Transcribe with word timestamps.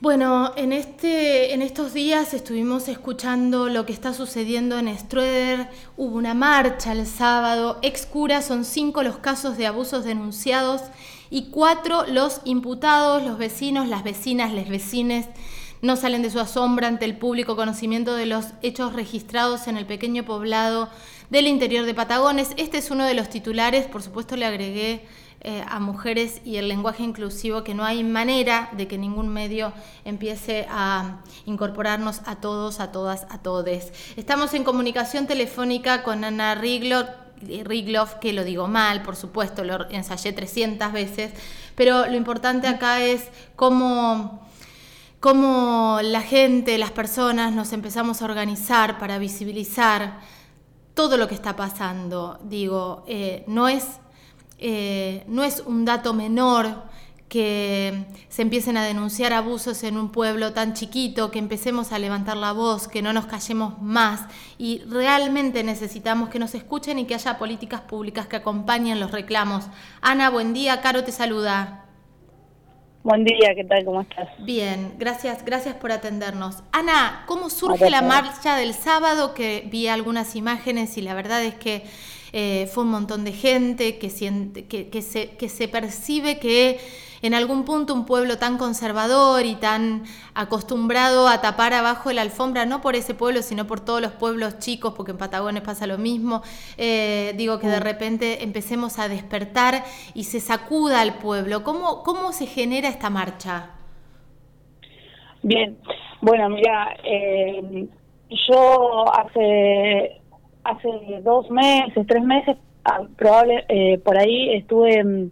Bueno, 0.00 0.52
en, 0.56 0.72
este, 0.72 1.54
en 1.54 1.62
estos 1.62 1.94
días 1.94 2.34
estuvimos 2.34 2.88
escuchando 2.88 3.68
lo 3.68 3.86
que 3.86 3.92
está 3.92 4.12
sucediendo 4.12 4.78
en 4.78 4.98
Strueder. 4.98 5.70
Hubo 5.96 6.16
una 6.16 6.34
marcha 6.34 6.92
el 6.92 7.06
sábado. 7.06 7.78
Ex 7.82 8.04
cura 8.06 8.42
son 8.42 8.64
cinco 8.64 9.02
los 9.02 9.18
casos 9.18 9.56
de 9.56 9.66
abusos 9.66 10.04
denunciados 10.04 10.82
y 11.30 11.50
cuatro 11.50 12.04
los 12.06 12.40
imputados, 12.44 13.22
los 13.22 13.38
vecinos, 13.38 13.88
las 13.88 14.02
vecinas, 14.02 14.52
les 14.52 14.68
vecines 14.68 15.26
no 15.82 15.96
salen 15.96 16.22
de 16.22 16.30
su 16.30 16.38
asombra 16.38 16.86
ante 16.86 17.04
el 17.04 17.16
público 17.16 17.56
conocimiento 17.56 18.14
de 18.14 18.26
los 18.26 18.46
hechos 18.62 18.92
registrados 18.92 19.66
en 19.66 19.76
el 19.76 19.84
pequeño 19.84 20.24
poblado 20.24 20.88
del 21.28 21.48
interior 21.48 21.84
de 21.84 21.92
Patagones. 21.92 22.52
Este 22.56 22.78
es 22.78 22.92
uno 22.92 23.04
de 23.04 23.14
los 23.14 23.28
titulares, 23.28 23.86
por 23.86 24.00
supuesto 24.00 24.36
le 24.36 24.46
agregué 24.46 25.04
eh, 25.40 25.64
a 25.68 25.80
mujeres 25.80 26.40
y 26.44 26.54
el 26.56 26.68
lenguaje 26.68 27.02
inclusivo, 27.02 27.64
que 27.64 27.74
no 27.74 27.84
hay 27.84 28.04
manera 28.04 28.70
de 28.76 28.86
que 28.86 28.96
ningún 28.96 29.28
medio 29.28 29.72
empiece 30.04 30.68
a 30.70 31.20
incorporarnos 31.46 32.20
a 32.26 32.36
todos, 32.36 32.78
a 32.78 32.92
todas, 32.92 33.26
a 33.28 33.38
todes. 33.38 33.92
Estamos 34.16 34.54
en 34.54 34.62
comunicación 34.62 35.26
telefónica 35.26 36.04
con 36.04 36.22
Ana 36.22 36.54
Rigloff, 36.54 37.08
Rigloff, 37.40 38.14
que 38.20 38.32
lo 38.32 38.44
digo 38.44 38.68
mal, 38.68 39.02
por 39.02 39.16
supuesto, 39.16 39.64
lo 39.64 39.90
ensayé 39.90 40.32
300 40.32 40.92
veces, 40.92 41.32
pero 41.74 42.06
lo 42.06 42.14
importante 42.16 42.68
acá 42.68 43.02
es 43.02 43.26
cómo 43.56 44.46
cómo 45.22 46.00
la 46.02 46.20
gente, 46.20 46.76
las 46.78 46.90
personas 46.90 47.52
nos 47.52 47.72
empezamos 47.72 48.20
a 48.20 48.24
organizar 48.24 48.98
para 48.98 49.18
visibilizar 49.18 50.18
todo 50.94 51.16
lo 51.16 51.28
que 51.28 51.36
está 51.36 51.54
pasando. 51.54 52.40
Digo, 52.42 53.04
eh, 53.06 53.44
no, 53.46 53.68
es, 53.68 53.84
eh, 54.58 55.22
no 55.28 55.44
es 55.44 55.62
un 55.64 55.84
dato 55.84 56.12
menor 56.12 56.90
que 57.28 58.04
se 58.30 58.42
empiecen 58.42 58.76
a 58.76 58.82
denunciar 58.82 59.32
abusos 59.32 59.84
en 59.84 59.96
un 59.96 60.10
pueblo 60.10 60.52
tan 60.54 60.74
chiquito, 60.74 61.30
que 61.30 61.38
empecemos 61.38 61.92
a 61.92 62.00
levantar 62.00 62.36
la 62.36 62.50
voz, 62.50 62.88
que 62.88 63.00
no 63.00 63.12
nos 63.12 63.26
callemos 63.26 63.80
más 63.80 64.22
y 64.58 64.80
realmente 64.88 65.62
necesitamos 65.62 66.30
que 66.30 66.40
nos 66.40 66.56
escuchen 66.56 66.98
y 66.98 67.04
que 67.04 67.14
haya 67.14 67.38
políticas 67.38 67.82
públicas 67.82 68.26
que 68.26 68.34
acompañen 68.34 68.98
los 68.98 69.12
reclamos. 69.12 69.66
Ana, 70.00 70.30
buen 70.30 70.52
día, 70.52 70.80
Caro 70.80 71.04
te 71.04 71.12
saluda. 71.12 71.81
Buen 73.04 73.24
día, 73.24 73.52
¿qué 73.56 73.64
tal? 73.64 73.84
¿Cómo 73.84 74.02
estás? 74.02 74.28
Bien, 74.38 74.94
gracias, 74.96 75.44
gracias 75.44 75.74
por 75.74 75.90
atendernos. 75.90 76.62
Ana, 76.70 77.24
¿cómo 77.26 77.50
surge 77.50 77.90
la 77.90 78.00
marcha 78.00 78.56
del 78.56 78.74
sábado? 78.74 79.34
Que 79.34 79.66
vi 79.68 79.88
algunas 79.88 80.36
imágenes 80.36 80.96
y 80.96 81.02
la 81.02 81.12
verdad 81.12 81.42
es 81.42 81.54
que 81.54 81.82
eh, 82.32 82.70
fue 82.72 82.84
un 82.84 82.90
montón 82.90 83.24
de 83.24 83.32
gente 83.32 83.98
que, 83.98 84.08
siente, 84.08 84.66
que, 84.66 84.88
que, 84.88 85.02
se, 85.02 85.30
que 85.30 85.48
se 85.48 85.66
percibe 85.66 86.38
que 86.38 86.78
en 87.22 87.34
algún 87.34 87.64
punto 87.64 87.94
un 87.94 88.04
pueblo 88.04 88.36
tan 88.36 88.58
conservador 88.58 89.46
y 89.46 89.54
tan 89.54 90.02
acostumbrado 90.34 91.28
a 91.28 91.40
tapar 91.40 91.72
abajo 91.72 92.08
de 92.08 92.16
la 92.16 92.22
alfombra, 92.22 92.66
no 92.66 92.80
por 92.80 92.96
ese 92.96 93.14
pueblo, 93.14 93.42
sino 93.42 93.66
por 93.66 93.80
todos 93.80 94.00
los 94.00 94.12
pueblos 94.12 94.58
chicos, 94.58 94.94
porque 94.96 95.12
en 95.12 95.18
Patagones 95.18 95.62
pasa 95.62 95.86
lo 95.86 95.98
mismo, 95.98 96.42
eh, 96.76 97.32
digo 97.36 97.58
que 97.58 97.68
de 97.68 97.80
repente 97.80 98.42
empecemos 98.42 98.98
a 98.98 99.08
despertar 99.08 99.84
y 100.14 100.24
se 100.24 100.40
sacuda 100.40 101.00
al 101.00 101.14
pueblo. 101.14 101.62
¿Cómo, 101.62 102.02
cómo 102.02 102.32
se 102.32 102.46
genera 102.46 102.88
esta 102.88 103.08
marcha? 103.08 103.70
Bien, 105.42 105.76
bueno, 106.20 106.48
mira, 106.48 106.96
eh, 107.04 107.88
yo 108.48 109.04
hace, 109.12 110.20
hace 110.64 110.88
dos 111.22 111.50
meses, 111.50 112.06
tres 112.06 112.22
meses, 112.22 112.56
ah, 112.84 113.02
probable, 113.16 113.64
eh, 113.68 113.98
por 113.98 114.16
ahí 114.16 114.54
estuve 114.54 115.30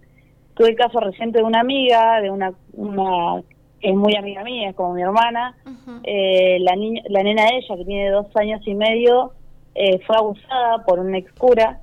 Tuve 0.53 0.69
el 0.69 0.75
caso 0.75 0.99
reciente 0.99 1.39
de 1.39 1.43
una 1.43 1.61
amiga, 1.61 2.21
de 2.21 2.29
una, 2.29 2.53
una 2.73 3.41
es 3.81 3.95
muy 3.95 4.15
amiga 4.15 4.43
mía, 4.43 4.69
es 4.69 4.75
como 4.75 4.93
mi 4.93 5.01
hermana. 5.01 5.55
eh, 6.03 6.59
la, 6.59 6.75
niña, 6.75 7.01
la 7.09 7.23
nena 7.23 7.43
de 7.45 7.57
ella, 7.57 7.75
que 7.77 7.85
tiene 7.85 8.09
dos 8.09 8.27
años 8.35 8.61
y 8.65 8.75
medio, 8.75 9.31
eh, 9.75 9.99
fue 10.05 10.15
abusada 10.17 10.83
por 10.85 10.99
una 10.99 11.17
ex 11.17 11.31
cura. 11.33 11.79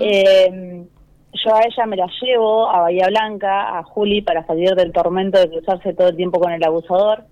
eh, 0.00 0.84
yo 1.32 1.54
a 1.54 1.60
ella 1.62 1.86
me 1.86 1.96
la 1.96 2.08
llevo 2.20 2.68
a 2.68 2.80
Bahía 2.80 3.06
Blanca, 3.06 3.78
a 3.78 3.82
Juli, 3.84 4.20
para 4.20 4.44
salir 4.46 4.74
del 4.74 4.92
tormento 4.92 5.38
de 5.38 5.48
cruzarse 5.48 5.94
todo 5.94 6.08
el 6.08 6.16
tiempo 6.16 6.40
con 6.40 6.52
el 6.52 6.62
abusador, 6.64 7.24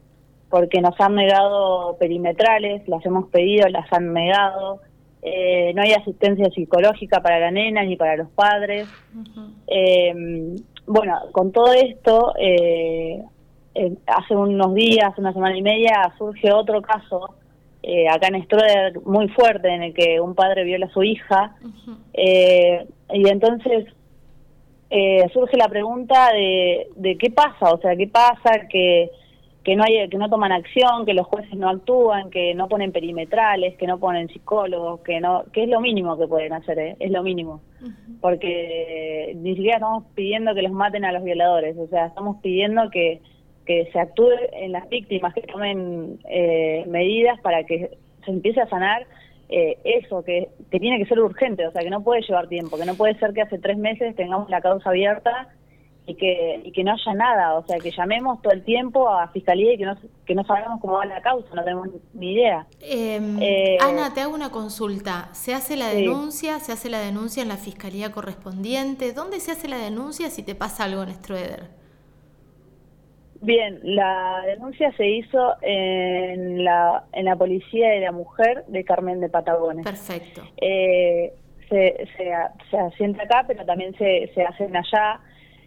porque 0.49 0.81
nos 0.81 0.99
han 1.01 1.17
negado 1.17 1.97
perimetrales, 1.99 2.87
las 2.89 3.05
hemos 3.05 3.29
pedido, 3.29 3.69
las 3.69 3.93
han 3.93 4.13
negado. 4.13 4.81
Eh, 5.21 5.73
no 5.75 5.83
hay 5.83 5.93
asistencia 5.93 6.49
psicológica 6.51 7.21
para 7.21 7.41
la 7.41 7.51
nena 7.51 7.83
ni 7.83 7.97
para 7.97 8.17
los 8.17 8.29
padres. 8.31 8.89
eh, 9.67 10.55
bueno, 10.89 11.19
con 11.33 11.53
todo 11.53 11.73
esto, 11.73 12.35
eh, 12.39 13.23
hace 14.07 14.35
unos 14.35 14.75
días, 14.75 15.17
una 15.19 15.33
semana 15.33 15.57
y 15.57 15.63
media, 15.63 16.13
surge 16.19 16.53
otro 16.53 16.83
caso 16.83 17.35
eh, 17.83 18.09
acá 18.09 18.29
en 18.29 18.43
Stroder 18.45 19.01
muy 19.05 19.29
fuerte 19.29 19.69
en 19.69 19.83
el 19.83 19.95
que 19.95 20.21
un 20.21 20.35
padre 20.35 20.65
viola 20.65 20.87
a 20.87 20.91
su 20.91 21.03
hija. 21.03 21.55
eh, 22.13 22.87
y 23.15 23.29
entonces 23.29 23.87
eh, 24.91 25.29
surge 25.33 25.57
la 25.57 25.69
pregunta 25.69 26.33
de, 26.33 26.89
de 26.97 27.17
qué 27.17 27.31
pasa, 27.31 27.73
o 27.73 27.79
sea, 27.79 27.95
qué 27.97 28.09
pasa 28.09 28.67
que 28.69 29.11
que 29.65 29.77
no 29.77 29.85
hay 29.85 30.09
que 30.09 30.19
no 30.19 30.31
toman 30.31 30.53
acción, 30.53 31.05
que 31.05 31.15
los 31.15 31.27
jueces 31.27 31.55
no 31.55 31.69
actúan, 31.69 32.31
que 32.31 32.55
no 32.55 32.69
ponen 32.69 32.93
perimetrales, 32.93 33.77
que 33.77 33.87
no 33.87 33.99
ponen 33.99 34.29
psicólogos, 34.29 35.01
que 35.01 35.21
no 35.21 35.45
que 35.53 35.65
es 35.65 35.69
lo 35.69 35.81
mínimo 35.81 36.19
que 36.19 36.27
pueden 36.27 36.53
hacer, 36.53 36.79
¿eh? 36.79 36.97
es 37.01 37.11
lo 37.11 37.23
mínimo. 37.23 37.61
Porque 38.21 39.33
ni 39.37 39.55
siquiera 39.55 39.77
estamos 39.77 40.05
pidiendo 40.15 40.55
que 40.55 40.63
los 40.63 40.73
maten 40.73 41.05
a 41.05 41.13
los 41.13 41.23
violadores, 41.23 41.77
o 41.77 41.87
sea, 41.89 42.07
estamos 42.07 42.39
pidiendo 42.43 42.91
que 42.91 43.21
que 43.69 43.87
se 43.93 44.01
actúe 44.01 44.31
en 44.55 44.73
las 44.73 44.89
víctimas, 44.89 45.35
que 45.35 45.43
tomen 45.43 46.19
eh, 46.31 46.85
medidas 46.89 47.39
para 47.43 47.65
que 47.65 47.99
se 48.25 48.31
empiece 48.31 48.63
a 48.63 48.69
sanar 48.69 49.07
eh, 49.51 49.77
eso, 49.85 50.25
que, 50.25 50.49
que 50.71 50.81
tiene 50.81 50.99
que 50.99 51.05
ser 51.05 51.21
urgente, 51.21 51.67
o 51.67 51.73
sea, 51.73 51.83
que 51.83 51.91
no 51.91 52.03
puede 52.03 52.23
llevar 52.23 52.49
tiempo, 52.49 52.79
que 52.79 52.87
no 52.87 52.95
puede 52.95 53.19
ser 53.19 53.35
que 53.35 53.43
hace 53.43 53.59
tres 53.59 53.77
meses 53.77 54.17
tengamos 54.17 54.49
la 54.49 54.63
causa 54.63 54.89
abierta 54.89 55.49
y 56.09 56.15
que, 56.15 56.63
y 56.65 56.73
que 56.73 56.83
no 56.83 56.93
haya 56.93 57.15
nada, 57.15 57.55
o 57.55 57.67
sea, 57.67 57.79
que 57.79 57.91
llamemos 57.91 58.41
todo 58.41 58.55
el 58.55 58.65
tiempo 58.65 59.11
a 59.11 59.29
Fiscalía 59.29 59.75
y 59.75 59.77
que 59.77 59.85
no, 59.85 59.95
que 60.25 60.35
no 60.35 60.43
sabemos 60.45 60.81
cómo 60.81 60.95
va 60.95 61.05
la 61.05 61.21
causa, 61.21 61.55
no 61.55 61.63
tenemos 61.63 61.89
ni 62.15 62.33
idea. 62.33 62.67
Em, 62.81 63.39
eh, 63.43 63.77
Ana, 63.79 64.15
te 64.15 64.23
hago 64.23 64.35
una 64.35 64.51
consulta. 64.51 65.29
¿Se 65.33 65.53
hace 65.53 65.77
la 65.77 65.91
denuncia? 65.91 66.61
¿Se 66.61 66.73
hace 66.73 66.89
la 66.89 67.01
denuncia 67.01 67.43
en 67.43 67.51
la 67.51 67.59
Fiscalía 67.59 68.11
correspondiente? 68.11 69.13
¿Dónde 69.13 69.39
se 69.39 69.53
hace 69.53 69.69
la 69.69 69.77
denuncia 69.77 70.31
si 70.31 70.43
te 70.43 70.55
pasa 70.55 70.85
algo 70.85 71.03
en 71.03 71.11
Strueder? 71.11 71.69
Bien, 73.43 73.79
la 73.83 74.43
denuncia 74.47 74.91
se 74.97 75.07
hizo 75.11 75.57
en 75.61 76.65
la, 76.65 77.05
en 77.13 77.27
la 77.27 77.37
Policía 77.37 77.91
de 77.91 78.01
la 78.01 78.13
Mujer 78.13 78.65
de 78.67 78.83
Carmen 78.83 79.21
de 79.21 79.29
Patagones. 79.29 79.85
Perfecto. 79.85 80.41
Eh, 80.57 81.35
se, 81.69 82.09
se, 82.17 82.33
se 82.71 82.79
asienta 82.79 83.25
acá, 83.25 83.45
pero 83.47 83.67
también 83.67 83.95
se, 83.99 84.31
se 84.35 84.43
hacen 84.43 84.75
allá 84.75 85.21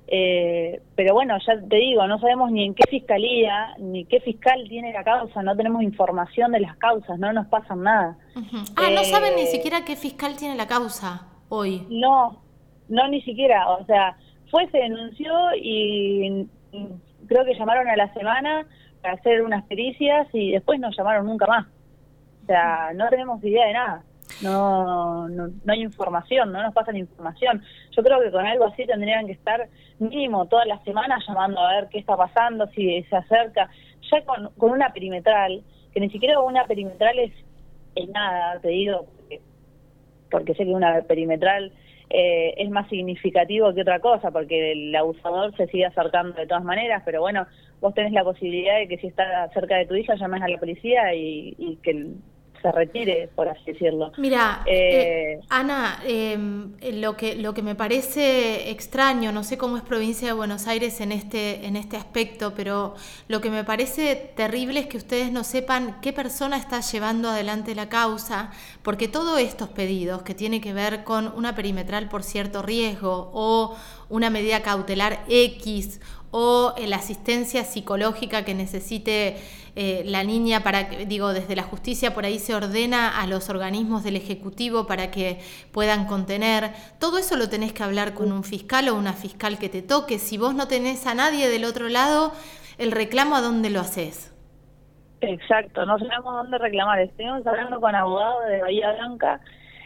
eh, 0.08 0.82
pero 0.96 1.14
bueno, 1.14 1.38
ya 1.46 1.60
te 1.68 1.76
digo, 1.78 2.06
no 2.08 2.20
sabemos 2.20 2.52
ni 2.52 2.66
en 2.66 2.74
qué 2.74 2.84
fiscalía, 2.90 3.76
ni 3.80 4.06
qué 4.06 4.20
fiscal 4.20 4.66
tiene 4.68 4.92
la 4.92 5.04
causa, 5.04 5.42
no 5.42 5.56
tenemos 5.56 5.82
información 5.84 6.52
de 6.52 6.60
las 6.60 6.76
causas, 6.78 7.18
no 7.18 7.32
nos 7.32 7.48
pasan 7.48 7.84
nada. 7.84 8.18
Ah, 8.76 8.90
no 8.94 9.04
saben 9.04 9.36
ni 9.36 9.44
eh, 9.44 9.48
siquiera 9.48 9.86
qué 9.86 9.96
fiscal 9.96 10.36
tiene 10.38 10.56
la 10.56 10.68
causa 10.68 11.28
hoy. 11.50 11.86
No, 11.90 12.42
no 12.90 13.08
ni 13.08 13.22
siquiera, 13.22 13.70
o 13.70 13.86
sea, 13.86 14.18
fue, 14.50 14.70
se 14.70 14.80
denunció 14.80 15.34
y, 15.56 16.48
y 16.72 16.88
creo 17.28 17.46
que 17.46 17.58
llamaron 17.58 17.88
a 17.88 17.96
la 17.96 18.14
semana 18.14 18.66
para 19.02 19.14
hacer 19.14 19.42
unas 19.42 19.64
pericias 19.66 20.28
y 20.34 20.52
después 20.52 20.80
no 20.80 20.90
llamaron 20.92 21.26
nunca 21.26 21.48
más. 21.48 21.68
O 22.44 22.46
sea, 22.48 22.92
no 22.94 23.08
tenemos 23.10 23.44
idea 23.44 23.68
de 23.68 23.74
nada 23.74 24.04
no, 24.42 25.28
no, 25.30 25.48
no 25.48 25.74
hay 25.74 25.82
información, 25.82 26.52
no 26.52 26.62
nos 26.62 26.74
pasan 26.74 26.98
información. 26.98 27.62
Yo 27.96 28.04
creo 28.04 28.22
que 28.22 28.32
con 28.32 28.46
algo 28.46 28.66
así 28.66 28.86
tendrían 28.86 29.28
que 29.28 29.34
estar 29.34 29.70
mínimo 30.00 30.48
todas 30.48 30.68
las 30.68 30.84
semanas 30.84 31.24
llamando 31.28 31.60
a 31.60 31.76
ver 31.76 31.90
qué 31.90 32.00
está 32.00 32.18
pasando, 32.18 32.68
si 32.68 33.04
se 33.04 33.16
acerca. 33.16 33.70
Ya 34.12 34.26
con, 34.26 34.50
con 34.58 34.72
una 34.72 34.92
perimetral, 34.94 35.64
que 35.94 36.00
ni 36.00 36.10
siquiera 36.10 36.40
una 36.40 36.66
perimetral 36.66 37.20
es, 37.20 37.32
es 37.96 38.10
nada, 38.10 38.60
te 38.60 38.70
digo, 38.70 39.06
porque, 39.16 39.42
porque 40.30 40.54
sé 40.56 40.66
que 40.66 40.72
una 40.72 41.02
perimetral 41.02 41.72
eh, 42.10 42.56
es 42.58 42.70
más 42.70 42.90
significativo 42.90 43.74
que 43.74 43.82
otra 43.82 44.00
cosa, 44.00 44.32
porque 44.32 44.74
el 44.74 44.96
abusador 44.96 45.56
se 45.56 45.68
sigue 45.68 45.86
acercando 45.86 46.34
de 46.34 46.48
todas 46.48 46.64
maneras, 46.64 47.04
pero 47.06 47.22
bueno, 47.22 47.48
vos 47.80 47.94
tenés 47.94 48.12
la 48.12 48.24
posibilidad 48.24 48.80
de 48.80 48.88
que 48.90 48.98
si 48.98 49.08
está 49.08 49.48
cerca 49.54 49.78
de 49.78 49.86
tu 49.86 49.96
hija 49.96 50.16
llames 50.16 50.42
a 50.42 50.50
la 50.50 50.58
policía 50.58 51.14
y, 51.14 51.56
y 51.58 51.78
que 51.78 52.08
se 52.62 52.72
retire, 52.72 53.30
por 53.36 53.48
así 53.48 53.72
decirlo. 53.72 54.12
Mira, 54.18 54.64
eh, 54.66 55.40
eh, 55.40 55.40
Ana, 55.50 56.02
em, 56.06 56.74
lo, 56.94 57.18
que, 57.18 57.36
lo 57.36 57.54
que 57.54 57.62
me 57.62 57.76
parece 57.76 58.70
extraño, 58.70 59.32
no 59.32 59.44
sé 59.44 59.58
cómo 59.58 59.78
es 59.78 59.84
provincia 59.84 60.28
de 60.28 60.34
Buenos 60.34 60.68
Aires 60.68 61.02
en 61.02 61.12
este, 61.12 61.66
en 61.66 61.76
este 61.76 61.98
aspecto, 61.98 62.54
pero 62.56 62.96
lo 63.28 63.42
que 63.42 63.50
me 63.50 63.64
parece 63.64 64.16
terrible 64.36 64.82
es 64.82 64.88
que 64.88 64.98
ustedes 64.98 65.32
no 65.32 65.44
sepan 65.44 66.00
qué 66.02 66.14
persona 66.14 66.58
está 66.58 66.82
llevando 66.82 67.30
adelante 67.30 67.76
la 67.76 67.90
causa, 67.90 68.52
porque 68.84 69.08
todos 69.08 69.40
estos 69.40 69.70
pedidos 69.70 70.22
que 70.24 70.36
tienen 70.36 70.62
que 70.62 70.74
ver 70.74 71.04
con 71.04 71.34
una 71.36 71.56
perimetral 71.56 72.10
por 72.10 72.24
cierto 72.24 72.62
riesgo 72.62 73.32
o 73.34 73.76
una 74.10 74.30
medida 74.30 74.62
cautelar 74.62 75.24
X 75.30 76.00
o 76.32 76.74
la 76.88 76.96
asistencia 76.96 77.64
psicológica 77.64 78.44
que 78.44 78.54
necesite 78.54 79.36
eh, 79.76 80.04
la 80.06 80.24
niña 80.24 80.62
para 80.62 80.90
que, 80.90 81.06
digo, 81.06 81.34
desde 81.34 81.56
la 81.56 81.64
justicia 81.64 82.14
por 82.14 82.26
ahí 82.26 82.40
se 82.40 82.54
ordena 82.54 83.22
a 83.22 83.28
los 83.28 83.50
organismos 83.50 84.04
del 84.04 84.18
Ejecutivo 84.18 84.86
para 84.86 85.12
que 85.12 85.40
puedan 85.72 86.06
contener. 86.06 86.72
Todo 87.00 87.18
eso 87.18 87.38
lo 87.38 87.50
tenés 87.50 87.72
que 87.72 87.84
hablar 87.84 88.14
con 88.14 88.32
un 88.32 88.44
fiscal 88.44 88.90
o 88.90 88.96
una 88.96 89.14
fiscal 89.14 89.58
que 89.58 89.70
te 89.70 89.82
toque. 89.82 90.20
Si 90.20 90.38
vos 90.38 90.56
no 90.56 90.68
tenés 90.68 91.08
a 91.08 91.14
nadie 91.14 91.48
del 91.50 91.64
otro 91.64 91.88
lado, 91.88 92.32
el 92.78 92.92
reclamo 92.92 93.36
a 93.36 93.42
dónde 93.42 93.70
lo 93.70 93.80
haces. 93.80 94.34
Exacto, 95.22 95.86
no 95.86 96.00
sabemos 96.00 96.34
dónde 96.34 96.58
reclamar. 96.58 97.00
Estuvimos 97.00 97.46
hablando 97.46 97.80
con 97.80 97.96
abogados 97.96 98.46
de 98.50 98.62
Bahía 98.62 98.92
Blanca 98.94 99.40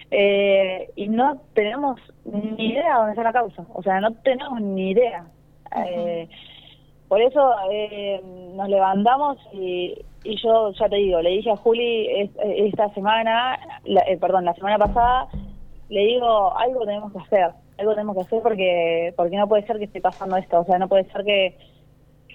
eh, 0.09 0.89
y 0.95 1.09
no 1.09 1.41
tenemos 1.53 1.99
ni 2.23 2.71
idea 2.71 2.93
de 2.93 2.97
dónde 2.97 3.11
está 3.11 3.23
la 3.23 3.33
causa. 3.33 3.65
O 3.73 3.83
sea, 3.83 3.99
no 3.99 4.13
tenemos 4.13 4.61
ni 4.61 4.91
idea. 4.91 5.25
Eh, 5.75 6.27
por 7.07 7.21
eso 7.21 7.53
eh, 7.71 8.21
nos 8.55 8.67
levantamos 8.67 9.37
y, 9.53 9.95
y, 10.23 10.41
yo 10.41 10.71
ya 10.71 10.89
te 10.89 10.95
digo, 10.95 11.21
le 11.21 11.29
dije 11.31 11.51
a 11.51 11.57
Juli 11.57 12.31
esta 12.39 12.89
semana, 12.93 13.59
eh, 13.85 14.17
perdón, 14.17 14.45
la 14.45 14.53
semana 14.55 14.77
pasada, 14.77 15.27
le 15.89 16.01
digo, 16.01 16.55
algo 16.57 16.85
tenemos 16.85 17.11
que 17.11 17.19
hacer, 17.19 17.51
algo 17.77 17.93
tenemos 17.93 18.15
que 18.15 18.21
hacer 18.21 18.41
porque 18.41 19.13
porque 19.15 19.37
no 19.37 19.47
puede 19.47 19.65
ser 19.67 19.77
que 19.77 19.85
esté 19.85 20.01
pasando 20.01 20.37
esto, 20.37 20.59
o 20.59 20.65
sea, 20.65 20.79
no 20.79 20.87
puede 20.87 21.05
ser 21.11 21.23
que, 21.23 21.57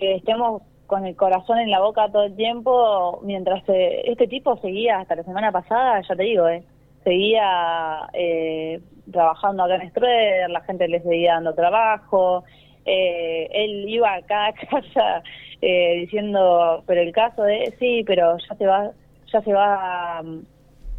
estemos 0.00 0.62
con 0.86 1.04
el 1.04 1.14
corazón 1.14 1.58
en 1.58 1.70
la 1.70 1.80
boca 1.80 2.10
todo 2.10 2.24
el 2.24 2.34
tiempo 2.34 3.20
mientras 3.22 3.62
eh, 3.68 4.02
este 4.06 4.26
tipo 4.26 4.56
seguía 4.56 5.00
hasta 5.00 5.14
la 5.16 5.24
semana 5.24 5.52
pasada, 5.52 6.00
ya 6.00 6.16
te 6.16 6.22
digo, 6.22 6.48
eh, 6.48 6.64
seguía 7.04 8.08
eh, 8.12 8.80
trabajando 9.12 9.64
acá 9.64 9.76
en 9.76 9.90
Strueder, 9.90 10.50
la 10.50 10.62
gente 10.62 10.88
le 10.88 11.00
seguía 11.02 11.34
dando 11.34 11.54
trabajo, 11.54 12.44
eh, 12.90 13.48
él 13.52 13.88
iba 13.88 14.14
a 14.14 14.22
cada 14.22 14.52
casa 14.70 15.22
eh, 15.62 16.00
diciendo, 16.00 16.82
pero 16.86 17.00
el 17.00 17.12
caso 17.12 17.42
de, 17.44 17.72
sí, 17.78 18.02
pero 18.06 18.36
ya 18.38 18.56
se 18.56 18.66
va, 18.66 18.90
ya 19.32 19.40
se 19.42 19.52
va, 19.52 20.22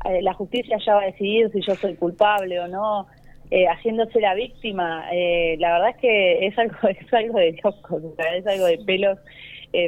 eh, 0.05 0.21
la 0.21 0.33
justicia 0.33 0.77
ya 0.85 0.95
va 0.95 1.01
a 1.01 1.05
decidir 1.05 1.51
si 1.51 1.61
yo 1.61 1.75
soy 1.75 1.95
culpable 1.95 2.59
o 2.59 2.67
no, 2.67 3.07
eh, 3.49 3.65
haciéndose 3.67 4.21
la 4.21 4.35
víctima. 4.35 5.05
Eh, 5.11 5.57
la 5.59 5.73
verdad 5.73 5.89
es 5.89 5.97
que 5.97 6.47
es 6.47 6.57
algo, 6.57 6.75
es 6.87 7.13
algo 7.13 7.39
de 7.39 7.59
locos, 7.63 8.03
es 8.37 8.47
algo 8.47 8.65
de 8.65 8.77
pelos 8.85 9.19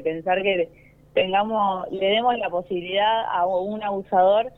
pensar 0.04 0.42
que 0.42 0.70
tengamos, 1.14 1.92
le 1.92 2.06
demos 2.08 2.38
la 2.38 2.50
posibilidad 2.50 3.26
a 3.30 3.46
un 3.46 3.84
abusador 3.84 4.52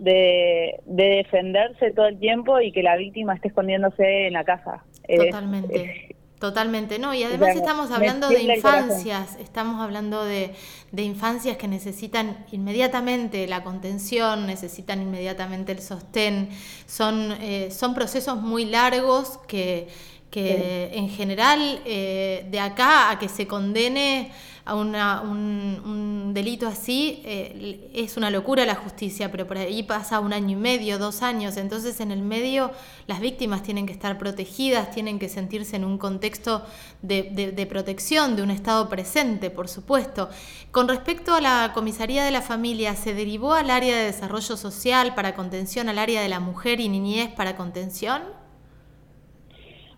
de, 0.00 0.80
de 0.86 1.04
defenderse 1.04 1.92
todo 1.92 2.06
el 2.06 2.18
tiempo 2.18 2.60
y 2.60 2.72
que 2.72 2.82
la 2.82 2.96
víctima 2.96 3.34
esté 3.34 3.48
escondiéndose 3.48 4.26
en 4.26 4.32
la 4.32 4.42
casa. 4.42 4.84
Totalmente. 5.06 6.11
Totalmente, 6.42 6.98
no, 6.98 7.14
y 7.14 7.22
además 7.22 7.54
estamos 7.54 7.92
hablando 7.92 8.28
de 8.28 8.42
infancias, 8.42 9.36
estamos 9.36 9.80
hablando 9.80 10.24
de, 10.24 10.52
de, 10.90 11.02
infancias 11.04 11.56
que 11.56 11.68
necesitan 11.68 12.44
inmediatamente 12.50 13.46
la 13.46 13.62
contención, 13.62 14.44
necesitan 14.48 15.00
inmediatamente 15.00 15.70
el 15.70 15.80
sostén, 15.80 16.48
son, 16.84 17.36
eh, 17.40 17.68
son 17.70 17.94
procesos 17.94 18.42
muy 18.42 18.64
largos 18.64 19.38
que, 19.46 19.86
que 20.32 20.90
sí. 20.92 20.98
en 20.98 21.10
general 21.10 21.80
eh, 21.84 22.44
de 22.50 22.58
acá 22.58 23.12
a 23.12 23.20
que 23.20 23.28
se 23.28 23.46
condene 23.46 24.32
a 24.64 24.74
una, 24.76 25.20
un, 25.22 26.32
delito 26.34 26.68
así, 26.68 27.20
eh, 27.24 27.90
es 27.94 28.16
una 28.16 28.30
locura 28.30 28.64
la 28.64 28.76
justicia, 28.76 29.30
pero 29.30 29.46
por 29.46 29.58
ahí 29.58 29.82
pasa 29.82 30.20
un 30.20 30.32
año 30.32 30.50
y 30.50 30.60
medio, 30.60 30.98
dos 30.98 31.22
años, 31.22 31.56
entonces 31.56 32.00
en 32.00 32.10
el 32.10 32.22
medio 32.22 32.70
las 33.06 33.20
víctimas 33.20 33.62
tienen 33.62 33.86
que 33.86 33.92
estar 33.92 34.18
protegidas, 34.18 34.90
tienen 34.90 35.18
que 35.18 35.28
sentirse 35.28 35.76
en 35.76 35.84
un 35.84 35.98
contexto 35.98 36.64
de, 37.02 37.24
de, 37.32 37.52
de 37.52 37.66
protección, 37.66 38.36
de 38.36 38.42
un 38.42 38.50
Estado 38.50 38.88
presente, 38.88 39.50
por 39.50 39.68
supuesto. 39.68 40.28
Con 40.70 40.88
respecto 40.88 41.34
a 41.34 41.40
la 41.40 41.72
comisaría 41.74 42.24
de 42.24 42.30
la 42.30 42.42
familia, 42.42 42.94
¿se 42.94 43.14
derivó 43.14 43.54
al 43.54 43.70
área 43.70 43.96
de 43.96 44.04
desarrollo 44.04 44.56
social 44.56 45.14
para 45.14 45.34
contención, 45.34 45.88
al 45.88 45.98
área 45.98 46.22
de 46.22 46.28
la 46.28 46.40
mujer 46.40 46.80
y 46.80 46.88
niñez 46.88 47.32
para 47.32 47.56
contención? 47.56 48.41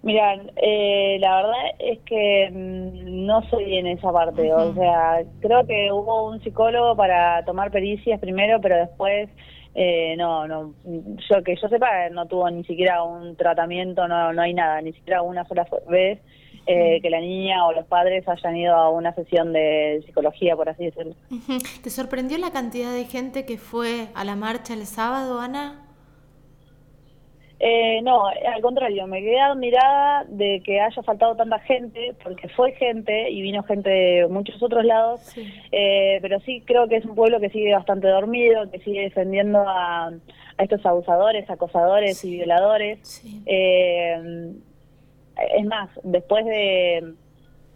Mira, 0.04 0.34
eh, 0.56 1.16
la 1.18 1.36
verdad 1.36 1.64
es 1.78 1.98
que 2.00 2.50
mmm, 2.52 3.24
no 3.24 3.42
soy 3.48 3.78
en 3.78 3.86
esa 3.86 4.12
parte, 4.12 4.42
uh 4.52 4.56
-huh. 4.56 4.70
o 4.70 4.74
sea, 4.74 5.22
creo 5.40 5.66
que 5.66 5.90
hubo 5.90 6.28
un 6.28 6.42
psicólogo 6.42 6.94
para 6.94 7.42
tomar 7.46 7.70
pericias 7.70 8.20
primero, 8.20 8.60
pero 8.60 8.76
después 8.76 9.30
eh, 9.74 10.14
no, 10.18 10.46
no, 10.46 10.74
yo 10.84 11.42
que 11.42 11.56
yo 11.56 11.68
sepa 11.68 12.10
no 12.10 12.26
tuvo 12.26 12.50
ni 12.50 12.64
siquiera 12.64 13.02
un 13.02 13.34
tratamiento, 13.36 14.06
no, 14.06 14.32
no 14.34 14.42
hay 14.42 14.52
nada, 14.52 14.82
ni 14.82 14.92
siquiera 14.92 15.22
una 15.22 15.44
sola 15.46 15.66
vez 15.88 16.20
eh, 16.66 17.00
que 17.00 17.08
la 17.08 17.20
niña 17.20 17.66
o 17.66 17.72
los 17.72 17.86
padres 17.86 18.28
hayan 18.28 18.56
ido 18.56 18.74
a 18.74 18.90
una 18.90 19.14
sesión 19.14 19.52
de 19.54 20.02
psicología, 20.04 20.54
por 20.54 20.68
así 20.68 20.84
decirlo. 20.84 21.14
Uh 21.30 21.34
-huh. 21.36 21.82
¿Te 21.82 21.88
sorprendió 21.90 22.36
la 22.38 22.50
cantidad 22.50 22.92
de 22.92 23.04
gente 23.04 23.46
que 23.46 23.56
fue 23.56 24.08
a 24.14 24.24
la 24.24 24.36
marcha 24.36 24.74
el 24.74 24.84
sábado, 24.84 25.40
Ana? 25.40 25.83
Eh, 27.66 28.02
no, 28.02 28.26
al 28.26 28.60
contrario, 28.60 29.06
me 29.06 29.22
quedé 29.22 29.40
admirada 29.40 30.26
de 30.28 30.60
que 30.62 30.82
haya 30.82 31.02
faltado 31.02 31.34
tanta 31.34 31.58
gente, 31.60 32.14
porque 32.22 32.46
fue 32.50 32.72
gente 32.72 33.30
y 33.30 33.40
vino 33.40 33.62
gente 33.62 33.88
de 33.88 34.26
muchos 34.28 34.62
otros 34.62 34.84
lados, 34.84 35.22
sí. 35.22 35.50
Eh, 35.72 36.18
pero 36.20 36.40
sí 36.40 36.62
creo 36.66 36.86
que 36.88 36.96
es 36.96 37.06
un 37.06 37.14
pueblo 37.14 37.40
que 37.40 37.48
sigue 37.48 37.72
bastante 37.72 38.06
dormido, 38.06 38.70
que 38.70 38.80
sigue 38.80 39.00
defendiendo 39.00 39.60
a, 39.66 40.08
a 40.08 40.62
estos 40.62 40.84
abusadores, 40.84 41.48
acosadores 41.48 42.18
sí. 42.18 42.34
y 42.34 42.36
violadores. 42.36 42.98
Sí. 43.02 43.42
Eh, 43.46 44.52
es 45.56 45.64
más, 45.64 45.88
después 46.02 46.44
de, 46.44 47.14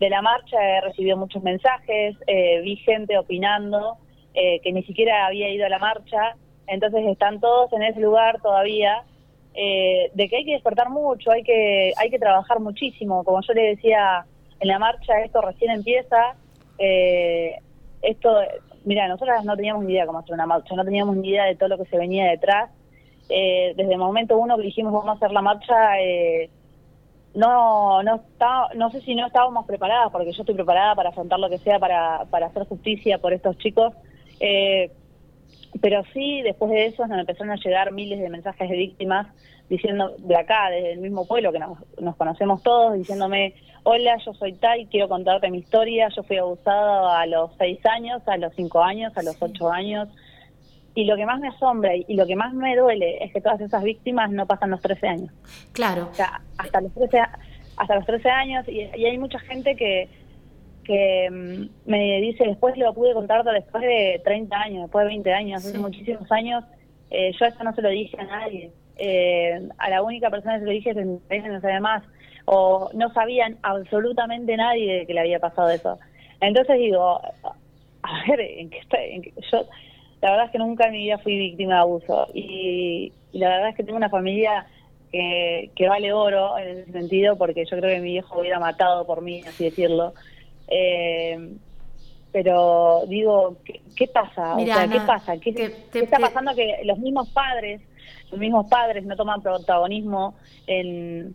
de, 0.00 0.11
la 0.11 0.20
marcha 0.20 0.58
he 0.62 0.82
recibido 0.82 1.17
muchos 1.17 1.43
mensajes, 1.43 2.14
eh, 2.26 2.61
vi 2.61 2.76
gente 2.76 3.17
opinando 3.17 3.96
que 4.34 4.70
ni 4.70 4.84
siquiera 4.84 5.26
había 5.26 5.49
ido 5.49 5.67
a 5.67 5.69
la 5.69 5.81
marcha, 5.81 6.37
entonces 6.69 7.05
están 7.06 7.41
todos 7.41 7.73
en 7.73 7.82
ese 7.82 7.99
lugar 7.99 8.41
todavía 8.41 9.02
eh, 9.60 10.12
de 10.14 10.28
que 10.28 10.37
hay 10.37 10.44
que 10.44 10.52
despertar 10.52 10.88
mucho, 10.88 11.32
hay 11.32 11.43
que 11.43 11.93
hay 11.96 12.10
que 12.10 12.19
trabajar 12.20 12.60
muchísimo. 12.60 13.25
Como 13.25 13.40
yo 13.40 13.52
le 13.55 13.70
decía 13.70 14.25
en 14.60 14.69
la 14.69 14.78
marcha, 14.78 15.20
esto 15.25 15.40
recién 15.40 15.72
empieza. 15.72 16.37
Eh, 16.78 17.56
esto, 18.00 18.38
mira, 18.84 19.08
nosotras 19.08 19.44
no 19.44 19.56
teníamos 19.56 19.84
ni 19.84 19.94
idea 19.94 20.06
cómo 20.06 20.20
hacer 20.20 20.34
una 20.34 20.46
marcha, 20.46 20.77
no 20.77 20.84
teníamos 20.84 21.17
ni 21.17 21.31
idea 21.31 21.46
de 21.46 21.56
todo 21.56 21.70
lo 21.70 21.79
que 21.79 21.91
se 21.91 21.98
venía 21.98 22.27
detrás. 22.27 22.70
Eh, 23.29 23.74
desde 23.77 23.93
el 23.93 23.98
momento 23.98 24.38
uno 24.38 24.56
que 24.56 24.62
dijimos 24.62 24.93
vamos 24.93 25.08
a 25.08 25.17
hacer 25.17 25.32
la 25.32 25.43
marcha, 25.43 26.00
eh, 26.00 26.50
no 27.34 28.00
no 28.05 28.15
está, 28.15 28.69
no 28.77 28.93
sé 28.93 29.00
si 29.00 29.17
no 29.17 29.27
estábamos 29.27 29.67
preparadas, 29.67 30.12
porque 30.12 30.31
yo 30.31 30.43
estoy 30.43 30.55
preparada 30.55 30.94
para 30.94 31.08
afrontar 31.08 31.41
lo 31.41 31.50
que 31.50 31.58
sea 31.58 31.81
para, 31.81 32.27
para 32.31 32.46
hacer 32.46 32.65
justicia 32.69 33.19
por 33.19 33.32
estos 33.32 33.58
chicos. 33.58 33.93
Eh, 34.38 34.93
pero 35.81 36.02
sí, 36.12 36.43
después 36.43 36.70
de 36.70 36.86
eso 36.86 37.06
nos 37.06 37.19
empezaron 37.19 37.52
a 37.52 37.56
llegar 37.56 37.93
miles 37.93 38.20
de 38.20 38.28
mensajes 38.28 38.69
de 38.69 38.76
víctimas 38.76 39.26
diciendo 39.69 40.14
de 40.19 40.36
acá, 40.36 40.70
desde 40.70 40.93
el 40.93 41.00
mismo 41.00 41.26
pueblo 41.26 41.52
que 41.52 41.58
nos, 41.58 41.78
nos 42.00 42.17
conocemos 42.17 42.62
todos, 42.62 42.94
diciéndome, 42.94 43.55
hola, 43.82 44.17
yo 44.24 44.32
soy 44.34 44.55
Tai, 44.55 44.86
quiero 44.86 45.08
contarte 45.08 45.50
mi 45.50 45.58
historia, 45.58 46.08
yo 46.08 46.22
fui 46.22 46.38
abusada 46.38 47.20
a 47.20 47.26
los 47.26 47.50
seis 47.58 47.78
años, 47.86 48.22
a 48.26 48.36
los 48.38 48.55
cinco 48.55 48.82
años, 48.82 49.17
a 49.17 49.22
los 49.22 49.36
ocho 49.40 49.70
años, 49.70 50.08
y 50.94 51.05
lo 51.05 51.17
que 51.17 51.26
más 51.26 51.38
me 51.38 51.48
asombra 51.48 51.94
y 51.94 52.14
lo 52.14 52.26
que 52.26 52.34
más 52.34 52.52
me 52.55 52.76
duele 52.76 53.22
es 53.22 53.32
que 53.32 53.40
todas 53.40 53.60
esas 53.60 53.84
víctimas 53.84 54.31
no 54.31 54.46
pasan 54.46 54.70
los 54.70 54.81
13 54.81 55.06
años. 55.06 55.32
Claro. 55.72 56.08
O 56.10 56.14
sea, 56.14 56.40
hasta 56.56 56.81
los 56.81 56.93
13, 56.94 57.20
hasta 57.76 57.94
los 57.94 58.05
13 58.06 58.28
años, 58.31 58.69
y, 58.69 58.81
y 58.81 59.05
hay 59.05 59.17
mucha 59.17 59.38
gente 59.38 59.76
que 59.76 60.08
que 60.89 61.29
mm, 61.31 61.91
me 61.91 62.21
dice, 62.21 62.45
después 62.45 62.77
lo 62.79 62.95
pude 62.95 63.13
contar 63.13 63.45
después 63.45 63.83
de 63.83 64.21
30 64.25 64.57
años, 64.57 64.83
después 64.85 65.05
de 65.05 65.09
20 65.11 65.33
años, 65.33 65.63
sí. 65.63 65.69
hace 65.69 65.79
muchísimos 65.79 66.33
años, 66.33 66.65
eh, 67.11 67.31
yo 67.39 67.45
esto 67.45 67.63
no 67.63 67.75
se 67.75 67.83
lo 67.83 67.91
dije 67.91 68.17
a 68.19 68.25
nadie. 68.25 68.73
Eh, 68.97 69.69
a 69.77 69.91
la 69.91 70.03
única 70.03 70.31
persona 70.31 70.55
que 70.55 70.61
se 70.61 70.65
lo 70.65 70.73
dije 70.73 70.91
es 70.91 70.97
en 70.97 71.53
no 71.53 71.61
sabía 71.61 71.81
más, 71.81 72.03
o 72.47 72.91
no 72.95 73.13
sabían 73.13 73.59
absolutamente 73.63 74.57
nadie 74.57 75.01
de 75.01 75.07
que 75.07 75.13
le 75.13 75.21
había 75.21 75.39
pasado 75.39 75.69
eso. 75.69 75.99
Entonces 76.41 76.79
digo, 76.79 77.21
a 78.03 78.25
ver, 78.27 78.41
¿en 78.41 78.71
qué 78.71 78.79
está? 78.79 79.05
En 79.05 79.21
qué? 79.21 79.35
Yo, 79.53 79.67
la 80.23 80.31
verdad 80.31 80.47
es 80.47 80.53
que 80.53 80.59
nunca 80.59 80.87
en 80.87 80.93
mi 80.93 81.03
vida 81.05 81.19
fui 81.19 81.37
víctima 81.37 81.75
de 81.75 81.81
abuso, 81.81 82.29
y, 82.33 83.13
y 83.31 83.39
la 83.39 83.51
verdad 83.51 83.69
es 83.69 83.77
que 83.77 83.85
tengo 83.85 83.99
una 83.99 84.09
familia 84.09 84.67
que, 85.13 85.71
que 85.77 85.87
vale 85.87 86.15
oro 86.15 86.57
en 86.57 86.79
ese 86.79 86.93
sentido, 86.93 87.37
porque 87.37 87.67
yo 87.67 87.77
creo 87.77 87.95
que 87.95 88.01
mi 88.01 88.13
viejo 88.13 88.41
hubiera 88.41 88.59
matado 88.59 89.07
por 89.07 89.21
mí, 89.21 89.43
así 89.47 89.65
decirlo. 89.65 90.15
Eh, 90.69 91.56
pero 92.32 93.05
digo, 93.08 93.56
¿qué, 93.65 93.81
qué 93.96 94.06
pasa? 94.06 94.55
Mirá, 94.55 94.75
o 94.75 94.79
sea, 94.79 94.89
¿qué 94.89 95.01
pasa? 95.01 95.39
¿Qué, 95.39 95.53
te, 95.53 95.69
te, 95.70 95.98
¿qué 95.98 96.05
está 96.05 96.19
pasando 96.19 96.55
que 96.55 96.81
los 96.84 96.98
mismos 96.98 97.29
padres, 97.31 97.81
los 98.31 98.39
mismos 98.39 98.69
padres 98.69 99.05
no 99.05 99.17
toman 99.17 99.41
protagonismo 99.41 100.34
en, 100.67 101.34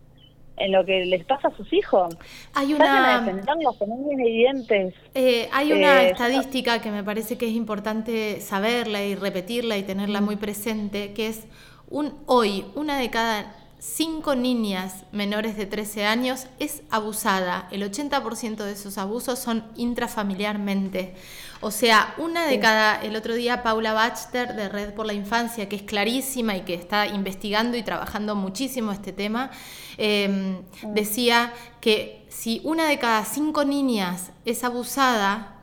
en 0.56 0.72
lo 0.72 0.84
que 0.84 1.04
les 1.04 1.24
pasa 1.24 1.48
a 1.48 1.56
sus 1.56 1.72
hijos? 1.72 2.16
Hay 2.54 2.74
una 2.74 3.20
defenderlos, 3.20 3.76
bien 3.80 4.20
evidentes. 4.20 4.94
Eh, 5.14 5.48
hay 5.52 5.72
una 5.72 6.04
eh, 6.04 6.10
estadística 6.10 6.80
que 6.80 6.90
me 6.90 7.02
parece 7.02 7.36
que 7.36 7.46
es 7.46 7.54
importante 7.54 8.40
saberla 8.40 9.04
y 9.04 9.14
repetirla 9.16 9.76
y 9.76 9.82
tenerla 9.82 10.20
muy 10.20 10.36
presente, 10.36 11.12
que 11.12 11.26
es 11.26 11.46
un 11.90 12.14
hoy 12.26 12.64
una 12.76 12.98
de 12.98 13.10
cada 13.10 13.63
cinco 13.84 14.34
niñas 14.34 15.04
menores 15.12 15.56
de 15.56 15.66
13 15.66 16.06
años 16.06 16.46
es 16.58 16.82
abusada. 16.90 17.68
El 17.70 17.82
80% 17.82 18.56
de 18.64 18.72
esos 18.72 18.96
abusos 18.96 19.38
son 19.38 19.64
intrafamiliarmente. 19.76 21.14
O 21.60 21.70
sea, 21.70 22.14
una 22.18 22.46
de 22.46 22.58
cada, 22.58 23.02
el 23.02 23.14
otro 23.14 23.34
día 23.34 23.62
Paula 23.62 23.92
Bachter 23.92 24.56
de 24.56 24.68
Red 24.68 24.94
por 24.94 25.06
la 25.06 25.12
Infancia, 25.12 25.68
que 25.68 25.76
es 25.76 25.82
clarísima 25.82 26.56
y 26.56 26.62
que 26.62 26.74
está 26.74 27.06
investigando 27.06 27.76
y 27.76 27.82
trabajando 27.82 28.34
muchísimo 28.34 28.90
este 28.90 29.12
tema, 29.12 29.50
em, 29.98 30.62
decía 30.94 31.52
que 31.80 32.26
si 32.30 32.62
una 32.64 32.88
de 32.88 32.98
cada 32.98 33.24
cinco 33.24 33.64
niñas 33.64 34.30
es 34.46 34.64
abusada, 34.64 35.56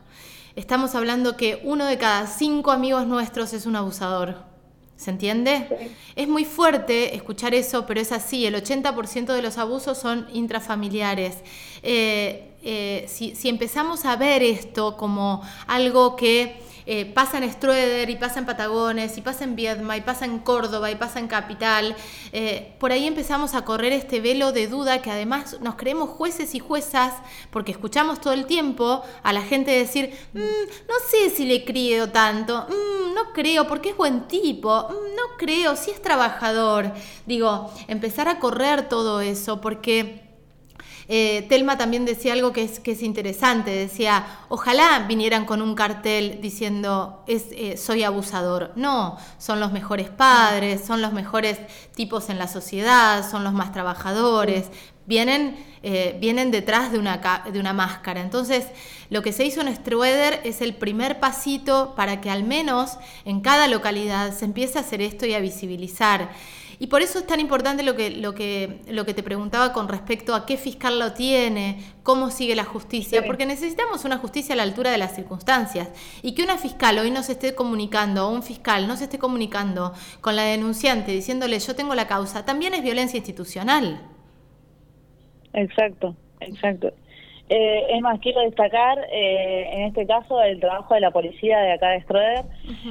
estamos 0.54 0.94
hablando 0.94 1.36
que 1.36 1.60
uno 1.64 1.86
de 1.86 1.98
cada 1.98 2.26
cinco 2.28 2.70
amigos 2.70 3.06
nuestros 3.06 3.52
es 3.52 3.66
un 3.66 3.76
abusador. 3.76 4.51
¿Se 5.02 5.10
entiende? 5.10 5.66
Es 6.14 6.28
muy 6.28 6.44
fuerte 6.44 7.16
escuchar 7.16 7.54
eso, 7.54 7.86
pero 7.86 8.00
es 8.00 8.12
así. 8.12 8.46
El 8.46 8.54
80% 8.54 9.34
de 9.34 9.42
los 9.42 9.58
abusos 9.58 9.98
son 9.98 10.28
intrafamiliares. 10.32 11.38
Eh, 11.82 12.52
eh, 12.62 13.04
si, 13.08 13.34
si 13.34 13.48
empezamos 13.48 14.04
a 14.04 14.14
ver 14.14 14.44
esto 14.44 14.96
como 14.96 15.42
algo 15.66 16.14
que 16.14 16.62
eh, 16.86 17.06
pasa 17.06 17.38
en 17.38 17.50
Strueder 17.50 18.10
y 18.10 18.16
pasa 18.16 18.40
en 18.40 18.46
Patagones 18.46 19.16
y 19.18 19.20
pasa 19.20 19.44
en 19.44 19.56
Viedma 19.56 19.96
y 19.96 20.00
pasa 20.00 20.24
en 20.24 20.38
Córdoba 20.38 20.90
y 20.90 20.96
pasa 20.96 21.18
en 21.18 21.28
Capital. 21.28 21.96
Eh, 22.32 22.74
por 22.78 22.92
ahí 22.92 23.06
empezamos 23.06 23.54
a 23.54 23.64
correr 23.64 23.92
este 23.92 24.20
velo 24.20 24.52
de 24.52 24.66
duda 24.66 25.02
que 25.02 25.10
además 25.10 25.58
nos 25.60 25.76
creemos 25.76 26.10
jueces 26.10 26.54
y 26.54 26.58
juezas 26.58 27.14
porque 27.50 27.72
escuchamos 27.72 28.20
todo 28.20 28.32
el 28.32 28.46
tiempo 28.46 29.02
a 29.22 29.32
la 29.32 29.42
gente 29.42 29.70
decir, 29.70 30.14
mm, 30.32 30.38
no 30.38 30.94
sé 31.10 31.30
si 31.30 31.44
le 31.44 31.64
creo 31.64 32.10
tanto, 32.10 32.66
mm, 32.68 33.14
no 33.14 33.32
creo 33.32 33.66
porque 33.66 33.90
es 33.90 33.96
buen 33.96 34.26
tipo, 34.28 34.88
mm, 34.88 35.16
no 35.16 35.36
creo 35.38 35.76
si 35.76 35.90
es 35.90 36.02
trabajador. 36.02 36.92
Digo, 37.26 37.72
empezar 37.88 38.28
a 38.28 38.38
correr 38.38 38.88
todo 38.88 39.20
eso 39.20 39.60
porque... 39.60 40.21
Eh, 41.08 41.46
Telma 41.48 41.76
también 41.76 42.04
decía 42.04 42.32
algo 42.32 42.52
que 42.52 42.62
es, 42.62 42.80
que 42.80 42.92
es 42.92 43.02
interesante, 43.02 43.70
decía, 43.70 44.26
ojalá 44.48 45.04
vinieran 45.08 45.44
con 45.44 45.60
un 45.62 45.74
cartel 45.74 46.38
diciendo, 46.40 47.24
eh, 47.26 47.76
soy 47.76 48.02
abusador. 48.02 48.72
No, 48.76 49.18
son 49.38 49.60
los 49.60 49.72
mejores 49.72 50.08
padres, 50.10 50.84
son 50.84 51.02
los 51.02 51.12
mejores 51.12 51.58
tipos 51.94 52.30
en 52.30 52.38
la 52.38 52.48
sociedad, 52.48 53.28
son 53.28 53.44
los 53.44 53.52
más 53.52 53.72
trabajadores, 53.72 54.66
vienen, 55.06 55.56
eh, 55.82 56.16
vienen 56.20 56.50
detrás 56.50 56.92
de 56.92 56.98
una, 56.98 57.42
de 57.50 57.58
una 57.58 57.72
máscara. 57.72 58.20
Entonces, 58.20 58.66
lo 59.10 59.22
que 59.22 59.32
se 59.32 59.44
hizo 59.44 59.60
en 59.60 59.74
Strueder 59.74 60.40
es 60.44 60.60
el 60.60 60.74
primer 60.74 61.20
pasito 61.20 61.94
para 61.96 62.20
que 62.20 62.30
al 62.30 62.44
menos 62.44 62.98
en 63.24 63.40
cada 63.40 63.68
localidad 63.68 64.32
se 64.32 64.44
empiece 64.44 64.78
a 64.78 64.82
hacer 64.82 65.02
esto 65.02 65.26
y 65.26 65.34
a 65.34 65.40
visibilizar. 65.40 66.30
Y 66.82 66.88
por 66.88 67.00
eso 67.00 67.20
es 67.20 67.28
tan 67.28 67.38
importante 67.38 67.84
lo 67.84 67.94
que, 67.94 68.10
lo 68.10 68.34
que, 68.34 68.80
lo 68.88 69.06
que 69.06 69.14
te 69.14 69.22
preguntaba 69.22 69.72
con 69.72 69.86
respecto 69.86 70.34
a 70.34 70.46
qué 70.46 70.56
fiscal 70.56 70.98
lo 70.98 71.12
tiene, 71.12 71.78
cómo 72.02 72.30
sigue 72.30 72.56
la 72.56 72.64
justicia, 72.64 73.22
porque 73.24 73.46
necesitamos 73.46 74.04
una 74.04 74.18
justicia 74.18 74.54
a 74.54 74.56
la 74.56 74.64
altura 74.64 74.90
de 74.90 74.98
las 74.98 75.14
circunstancias. 75.14 75.92
Y 76.24 76.34
que 76.34 76.42
una 76.42 76.58
fiscal 76.58 76.98
hoy 76.98 77.12
no 77.12 77.22
se 77.22 77.32
esté 77.32 77.54
comunicando, 77.54 78.26
o 78.26 78.32
un 78.32 78.42
fiscal 78.42 78.88
no 78.88 78.96
se 78.96 79.04
esté 79.04 79.20
comunicando 79.20 79.92
con 80.20 80.34
la 80.34 80.42
denunciante 80.42 81.12
diciéndole 81.12 81.60
yo 81.60 81.76
tengo 81.76 81.94
la 81.94 82.08
causa, 82.08 82.44
también 82.44 82.74
es 82.74 82.82
violencia 82.82 83.16
institucional. 83.16 84.00
Exacto, 85.52 86.16
exacto. 86.40 86.92
Eh, 87.48 87.94
es 87.94 88.00
más, 88.00 88.18
quiero 88.18 88.40
destacar 88.40 88.98
eh, 89.12 89.68
en 89.70 89.82
este 89.82 90.04
caso 90.04 90.42
el 90.42 90.58
trabajo 90.58 90.94
de 90.94 91.00
la 91.00 91.12
policía 91.12 91.60
de 91.60 91.74
acá 91.74 91.90
de 91.90 92.02
Stroeder, 92.02 92.44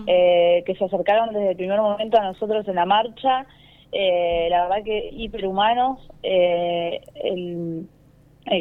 eh, 0.08 0.64
que 0.66 0.76
se 0.76 0.86
acercaron 0.86 1.34
desde 1.34 1.50
el 1.50 1.58
primer 1.58 1.82
momento 1.82 2.18
a 2.18 2.24
nosotros 2.24 2.66
en 2.70 2.76
la 2.76 2.86
marcha, 2.86 3.46
eh, 3.92 4.48
la 4.50 4.64
verdad 4.64 4.84
que 4.84 5.10
hiperhumanos. 5.12 6.00
Eh, 6.24 7.02
el, 7.16 7.88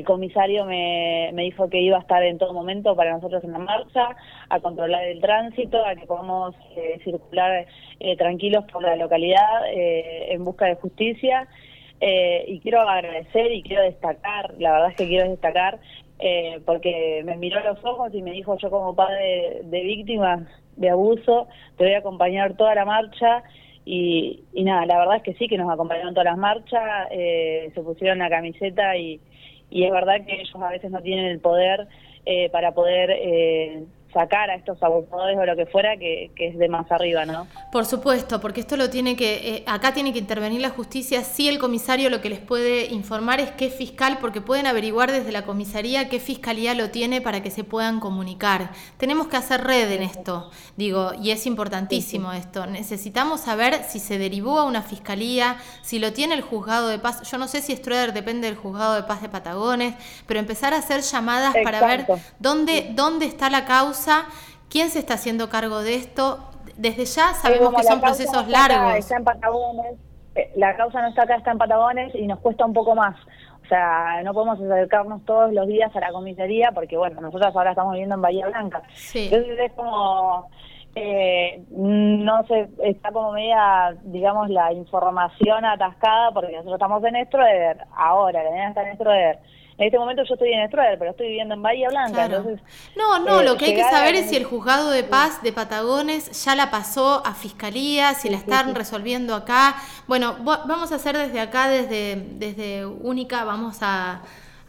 comisario 0.04 0.66
me, 0.66 1.30
me, 1.32 1.42
dijo 1.42 1.68
que 1.68 1.80
iba 1.80 1.96
a 1.96 2.00
estar 2.00 2.22
en 2.22 2.38
todo 2.38 2.52
momento 2.52 2.94
para 2.94 3.12
nosotros 3.12 3.42
en 3.44 3.52
la 3.52 3.58
marcha, 3.58 4.16
a 4.48 4.60
controlar 4.60 5.04
el 5.04 5.20
tránsito, 5.20 5.84
a 5.84 5.94
que 5.94 6.06
podamos 6.06 6.54
eh, 6.76 7.00
circular 7.02 7.66
eh, 7.98 8.16
tranquilos 8.16 8.64
por 8.70 8.82
la 8.82 8.94
localidad 8.96 9.62
en 9.72 10.44
busca 10.44 10.66
de 10.66 10.76
justicia. 10.76 11.48
y 12.00 12.60
quiero 12.60 12.80
agradecer 12.80 13.52
y 13.52 13.62
quiero 13.62 13.82
destacar, 13.82 14.54
la 14.58 14.72
verdad 14.72 14.90
es 14.90 14.96
que 14.96 15.08
quiero 15.08 15.28
destacar, 15.28 15.80
porque 16.66 17.22
me 17.24 17.36
miró 17.36 17.58
a 17.58 17.64
los 17.64 17.84
ojos 17.84 18.14
y 18.14 18.22
me 18.22 18.32
dijo 18.32 18.56
yo 18.58 18.70
como 18.70 18.94
padre 18.94 19.62
de 19.64 19.80
víctimas 19.82 20.46
de 20.76 20.90
abuso, 20.90 21.48
te 21.76 21.84
voy 21.84 21.94
a 21.94 21.98
acompañar 21.98 22.56
toda 22.56 22.74
la 22.74 22.84
marcha 22.84 23.42
y, 23.92 24.62
nada, 24.62 24.86
la 24.86 24.98
verdad 24.98 25.16
es 25.16 25.22
que 25.24 25.34
sí, 25.34 25.48
que 25.48 25.58
nos 25.58 25.68
acompañaron 25.68 26.14
todas 26.14 26.26
las 26.26 26.38
marchas, 26.38 27.08
eh, 27.10 27.72
se 27.74 27.82
pusieron 27.82 28.18
la 28.18 28.30
camiseta 28.30 28.96
y, 28.96 29.20
y 29.68 29.82
es 29.82 29.90
verdad 29.90 30.24
que 30.24 30.34
ellos 30.34 30.54
a 30.54 30.70
veces 30.70 30.92
no 30.92 31.00
tienen 31.00 31.26
el 31.26 31.40
poder 31.40 31.88
eh, 32.24 32.50
para 32.50 32.72
poder 32.72 33.10
eh, 33.10 33.84
sacar 34.12 34.50
a 34.50 34.54
estos 34.54 34.82
abusadores 34.82 35.38
o 35.38 35.44
lo 35.44 35.56
que 35.56 35.66
fuera 35.66 35.96
que, 35.96 36.30
es 36.36 36.58
de 36.58 36.68
más 36.68 36.90
arriba, 36.90 37.24
¿no? 37.24 37.46
Por 37.72 37.86
supuesto, 37.86 38.40
porque 38.40 38.60
esto 38.60 38.76
lo 38.76 38.90
tiene 38.90 39.16
que, 39.16 39.56
eh, 39.56 39.64
acá 39.66 39.92
tiene 39.92 40.12
que 40.12 40.18
intervenir 40.18 40.60
la 40.60 40.70
justicia, 40.70 41.22
sí 41.22 41.48
el 41.48 41.58
comisario 41.58 42.10
lo 42.10 42.20
que 42.20 42.28
les 42.28 42.40
puede 42.40 42.86
informar 42.86 43.40
es 43.40 43.50
qué 43.52 43.70
fiscal, 43.70 44.18
porque 44.20 44.40
pueden 44.40 44.66
averiguar 44.66 45.12
desde 45.12 45.32
la 45.32 45.44
comisaría 45.44 46.08
qué 46.08 46.18
fiscalía 46.20 46.74
lo 46.74 46.90
tiene 46.90 47.20
para 47.20 47.42
que 47.42 47.50
se 47.50 47.64
puedan 47.64 48.00
comunicar. 48.00 48.70
Tenemos 48.96 49.28
que 49.28 49.36
hacer 49.36 49.62
red 49.62 49.90
en 49.92 50.02
esto, 50.02 50.50
digo, 50.76 51.12
y 51.20 51.30
es 51.30 51.46
importantísimo 51.46 52.32
esto. 52.32 52.66
Necesitamos 52.66 53.40
saber 53.40 53.84
si 53.84 53.98
se 53.98 54.18
derivó 54.18 54.58
a 54.58 54.64
una 54.64 54.82
fiscalía, 54.82 55.56
si 55.82 55.98
lo 55.98 56.12
tiene 56.12 56.34
el 56.34 56.42
juzgado 56.42 56.88
de 56.88 56.98
paz, 56.98 57.22
yo 57.30 57.38
no 57.38 57.48
sé 57.48 57.62
si 57.62 57.76
Stroeder 57.76 58.12
depende 58.12 58.46
del 58.46 58.56
juzgado 58.56 58.94
de 58.94 59.02
paz 59.04 59.22
de 59.22 59.28
Patagones, 59.28 59.94
pero 60.26 60.40
empezar 60.40 60.74
a 60.74 60.78
hacer 60.78 61.02
llamadas 61.02 61.54
para 61.62 61.86
ver 61.86 62.06
dónde, 62.38 62.90
dónde 62.94 63.26
está 63.26 63.50
la 63.50 63.64
causa 63.64 63.99
¿Quién 64.68 64.90
se 64.90 65.00
está 65.00 65.14
haciendo 65.14 65.48
cargo 65.48 65.80
de 65.80 65.94
esto? 65.94 66.38
Desde 66.76 67.04
ya 67.04 67.34
sabemos 67.34 67.74
que 67.74 67.82
son 67.82 68.00
procesos 68.00 68.48
largos. 68.48 68.94
está 68.94 69.16
en 69.16 69.24
Patagones, 69.24 69.96
eh, 70.34 70.52
la 70.56 70.76
causa 70.76 71.02
no 71.02 71.08
está 71.08 71.22
acá, 71.22 71.36
está 71.36 71.50
en 71.50 71.58
Patagones 71.58 72.14
y 72.14 72.26
nos 72.26 72.38
cuesta 72.38 72.64
un 72.64 72.72
poco 72.72 72.94
más. 72.94 73.16
O 73.64 73.68
sea, 73.68 74.22
no 74.24 74.32
podemos 74.32 74.60
acercarnos 74.60 75.24
todos 75.24 75.52
los 75.52 75.66
días 75.66 75.94
a 75.94 76.00
la 76.00 76.12
comisaría 76.12 76.72
porque, 76.72 76.96
bueno, 76.96 77.20
nosotros 77.20 77.54
ahora 77.54 77.70
estamos 77.70 77.92
viviendo 77.92 78.14
en 78.14 78.22
Bahía 78.22 78.48
Blanca. 78.48 78.82
Entonces 79.14 79.58
es 79.58 79.72
como, 79.72 80.48
eh, 80.94 81.62
no 81.70 82.44
sé, 82.46 82.68
está 82.82 83.12
como 83.12 83.32
media, 83.32 83.96
digamos, 84.04 84.48
la 84.50 84.72
información 84.72 85.64
atascada 85.64 86.32
porque 86.32 86.52
nosotros 86.52 86.74
estamos 86.74 87.04
en 87.04 87.16
Estroeder, 87.16 87.84
ahora, 87.96 88.42
la 88.42 88.50
niña 88.50 88.68
está 88.68 88.82
en 88.82 88.88
Estroeder 88.88 89.38
en 89.80 89.86
este 89.86 89.98
momento 89.98 90.22
yo 90.28 90.34
estoy 90.34 90.52
en 90.52 90.60
Estrueder, 90.60 90.98
pero 90.98 91.12
estoy 91.12 91.28
viviendo 91.28 91.54
en 91.54 91.62
Bahía 91.62 91.88
Blanca. 91.88 92.26
Entonces, 92.26 92.60
no, 92.96 93.18
no, 93.20 93.42
lo 93.42 93.56
que 93.56 93.64
hay 93.64 93.74
que 93.74 93.84
saber 93.84 94.14
es 94.14 94.28
si 94.28 94.36
el 94.36 94.44
juzgado 94.44 94.90
de 94.90 95.04
paz 95.04 95.42
de 95.42 95.54
Patagones 95.54 96.44
ya 96.44 96.54
la 96.54 96.70
pasó 96.70 97.22
a 97.24 97.32
fiscalía, 97.32 98.12
si 98.12 98.28
la 98.28 98.36
están 98.36 98.74
resolviendo 98.74 99.34
acá. 99.34 99.76
Bueno, 100.06 100.36
vamos 100.42 100.92
a 100.92 100.96
hacer 100.96 101.16
desde 101.16 101.40
acá, 101.40 101.70
desde, 101.70 102.16
desde 102.16 102.84
Única, 102.84 103.44
vamos 103.44 103.78
a 103.80 104.20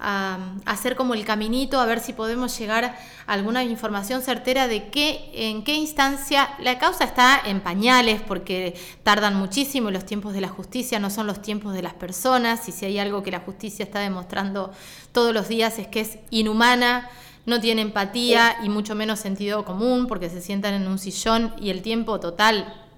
a, 0.01 0.39
hacer 0.65 0.95
como 0.95 1.13
el 1.13 1.23
caminito, 1.23 1.79
a 1.79 1.85
ver 1.85 1.99
si 1.99 2.13
podemos 2.13 2.57
llegar 2.57 2.85
a 2.85 3.33
alguna 3.33 3.63
información 3.63 4.21
certera 4.21 4.67
de 4.67 4.89
qué, 4.89 5.29
en 5.33 5.63
qué 5.63 5.75
instancia 5.75 6.49
la 6.59 6.79
causa 6.79 7.03
está 7.05 7.39
en 7.45 7.61
pañales, 7.61 8.21
porque 8.21 8.75
tardan 9.03 9.35
muchísimo 9.35 9.89
y 9.89 9.93
los 9.93 10.05
tiempos 10.05 10.33
de 10.33 10.41
la 10.41 10.49
justicia 10.49 10.99
no 10.99 11.09
son 11.09 11.27
los 11.27 11.41
tiempos 11.41 11.73
de 11.73 11.83
las 11.83 11.93
personas, 11.93 12.67
y 12.67 12.71
si 12.71 12.85
hay 12.85 12.99
algo 12.99 13.23
que 13.23 13.31
la 13.31 13.39
justicia 13.39 13.83
está 13.83 13.99
demostrando 13.99 14.71
todos 15.11 15.33
los 15.33 15.47
días 15.47 15.77
es 15.79 15.87
que 15.87 16.01
es 16.01 16.17
inhumana, 16.31 17.09
no 17.45 17.59
tiene 17.59 17.81
empatía 17.81 18.57
y 18.63 18.69
mucho 18.69 18.95
menos 18.95 19.19
sentido 19.19 19.65
común, 19.65 20.07
porque 20.07 20.29
se 20.29 20.41
sientan 20.41 20.73
en 20.73 20.87
un 20.87 20.99
sillón 20.99 21.53
y 21.59 21.69
el 21.69 21.81
tiempo 21.81 22.19
total 22.19 22.90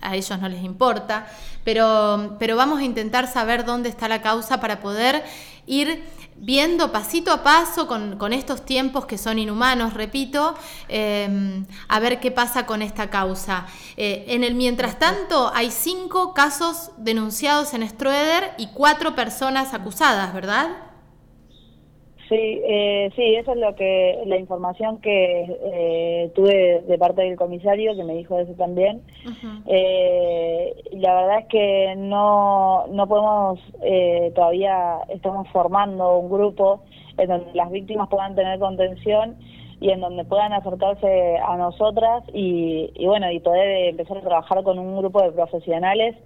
a 0.00 0.14
ellos 0.14 0.38
no 0.40 0.48
les 0.48 0.62
importa, 0.62 1.26
pero, 1.64 2.36
pero 2.38 2.56
vamos 2.56 2.80
a 2.80 2.84
intentar 2.84 3.26
saber 3.26 3.64
dónde 3.64 3.88
está 3.88 4.08
la 4.08 4.22
causa 4.22 4.60
para 4.60 4.80
poder 4.80 5.24
ir 5.66 6.04
viendo 6.38 6.92
pasito 6.92 7.32
a 7.32 7.42
paso 7.42 7.86
con, 7.86 8.32
estos 8.32 8.64
tiempos 8.64 9.06
que 9.06 9.18
son 9.18 9.38
inhumanos, 9.38 9.94
repito, 9.94 10.54
em, 10.88 11.66
a 11.88 11.98
ver 11.98 12.20
qué 12.20 12.30
pasa 12.30 12.66
con 12.66 12.82
esta 12.82 13.08
causa. 13.08 13.66
Eh, 13.96 14.26
en 14.28 14.44
el 14.44 14.54
mientras 14.54 14.98
tanto, 14.98 15.50
hay 15.54 15.70
cinco 15.70 16.34
casos 16.34 16.90
denunciados 16.98 17.72
en 17.74 17.88
Stroeder 17.88 18.52
y 18.58 18.68
cuatro 18.68 19.14
personas 19.14 19.74
acusadas, 19.74 20.34
¿verdad? 20.34 20.85
Sí, 22.28 22.60
eh, 22.64 23.10
sí, 23.14 23.36
eso 23.36 23.52
es 23.52 23.58
lo 23.58 23.76
que 23.76 24.22
la 24.26 24.36
información 24.36 25.00
que 25.00 25.42
eh, 25.42 26.32
tuve 26.34 26.82
de 26.82 26.98
parte 26.98 27.22
del 27.22 27.36
comisario 27.36 27.94
que 27.94 28.02
me 28.02 28.14
dijo 28.14 28.38
eso 28.38 28.52
también. 28.54 29.02
eh, 29.66 30.74
la 30.92 31.14
verdad 31.14 31.38
es 31.40 31.46
que 31.46 31.94
no 31.96 32.86
no 32.88 33.06
podemos 33.06 33.60
eh, 33.82 34.32
todavía 34.34 34.98
estamos 35.08 35.48
formando 35.50 36.18
un 36.18 36.28
grupo 36.28 36.82
en 37.16 37.28
donde 37.28 37.54
las 37.54 37.70
víctimas 37.70 38.08
puedan 38.08 38.34
tener 38.34 38.58
contención 38.58 39.36
y 39.80 39.90
en 39.90 40.00
donde 40.00 40.24
puedan 40.24 40.52
acercarse 40.52 41.36
a 41.36 41.56
nosotras 41.56 42.24
y, 42.32 42.90
y 42.94 43.06
bueno 43.06 43.30
y 43.30 43.38
poder 43.38 43.88
empezar 43.88 44.18
a 44.18 44.22
trabajar 44.22 44.64
con 44.64 44.80
un 44.80 44.96
grupo 44.98 45.22
de 45.22 45.30
profesionales 45.30 46.16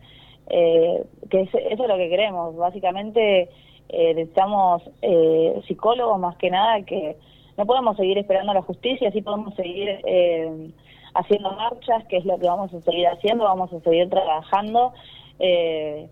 eh, 0.49 1.05
que 1.31 1.43
eso 1.43 1.59
es 1.59 1.79
lo 1.79 1.97
que 1.97 2.09
queremos. 2.09 2.57
Básicamente 2.57 3.51
eh, 3.93 4.15
necesitamos 4.15 4.83
eh, 5.03 5.61
psicólogos 5.67 6.19
más 6.19 6.37
que 6.37 6.51
nada 6.51 6.83
que 6.83 7.17
no 7.57 7.67
podemos 7.67 7.97
seguir 7.97 8.17
esperando 8.17 8.55
la 8.55 8.63
justicia, 8.63 9.11
sí 9.11 9.21
podemos 9.21 9.55
seguir 9.55 10.01
eh, 10.07 10.71
haciendo 11.15 11.51
marchas, 11.53 12.05
que 12.07 12.17
es 12.19 12.25
lo 12.25 12.39
que 12.39 12.47
vamos 12.47 12.73
a 12.73 12.81
seguir 12.81 13.07
haciendo, 13.09 13.45
vamos 13.45 13.73
a 13.73 13.81
seguir 13.81 14.09
trabajando. 14.09 14.93
Eh, 15.39 16.09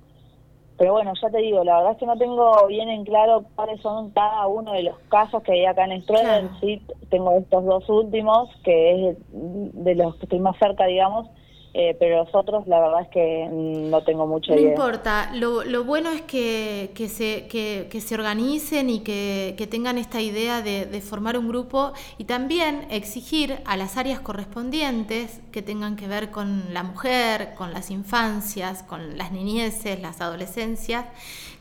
pero 0.77 0.93
bueno, 0.93 1.13
ya 1.21 1.29
te 1.31 1.39
digo, 1.39 1.65
la 1.65 1.77
verdad 1.77 1.93
es 1.93 1.99
que 1.99 2.07
no 2.07 2.17
tengo 2.17 2.67
bien 2.69 2.89
en 2.89 3.05
claro 3.05 3.45
cuáles 3.57 3.81
son 3.81 4.11
cada 4.11 4.47
uno 4.47 4.73
de 4.73 4.85
los 4.85 4.99
casos 5.09 5.43
que 5.43 5.53
hay 5.53 5.65
acá 5.65 5.85
en 5.87 6.03
Stroeder. 6.03 6.49
Sí, 6.61 6.81
tengo 7.11 7.33
estos 7.33 7.65
dos 7.65 7.89
últimos, 7.89 8.49
que 8.63 9.11
es 9.11 9.17
de 9.33 9.95
los 9.95 10.17
que 10.17 10.27
estoy 10.27 10.39
más 10.39 10.57
cerca, 10.59 10.87
digamos, 10.87 11.29
eh, 11.75 11.95
pero 12.01 12.25
los 12.25 12.35
otros 12.35 12.67
la 12.67 12.81
verdad 12.81 13.03
es 13.03 13.09
que 13.09 13.49
no 13.51 14.03
tengo 14.03 14.27
mucha 14.27 14.53
no 14.53 14.61
idea. 14.61 14.71
No 14.71 14.77
importa, 14.77 15.31
lo, 15.35 15.65
lo, 15.65 15.85
bueno 15.85 16.11
es 16.11 16.23
que, 16.23 16.93
que 16.95 17.09
se, 17.09 17.47
que, 17.47 17.89
que, 17.91 18.01
se 18.01 18.15
organicen 18.15 18.89
y 18.89 19.01
que, 19.01 19.69
tengan 19.71 19.99
esta 19.99 20.21
idea 20.21 20.63
de, 20.63 20.87
de, 20.87 21.01
formar 21.03 21.37
un 21.37 21.47
grupo 21.47 21.93
y 22.17 22.25
también 22.25 22.87
exigir 22.91 23.59
a 23.67 23.77
las 23.77 23.99
áreas 23.99 24.21
correspondientes 24.21 25.41
que 25.53 25.61
tengan 25.61 25.97
que 25.97 26.09
ver 26.09 26.31
con 26.31 26.73
la 26.73 26.83
mujer, 26.83 27.55
con 27.55 27.75
las 27.75 27.91
infancias, 27.91 28.83
con 28.83 29.19
las 29.19 29.31
niñeces, 29.31 30.01
las 30.01 30.23
adolescencias, 30.23 31.05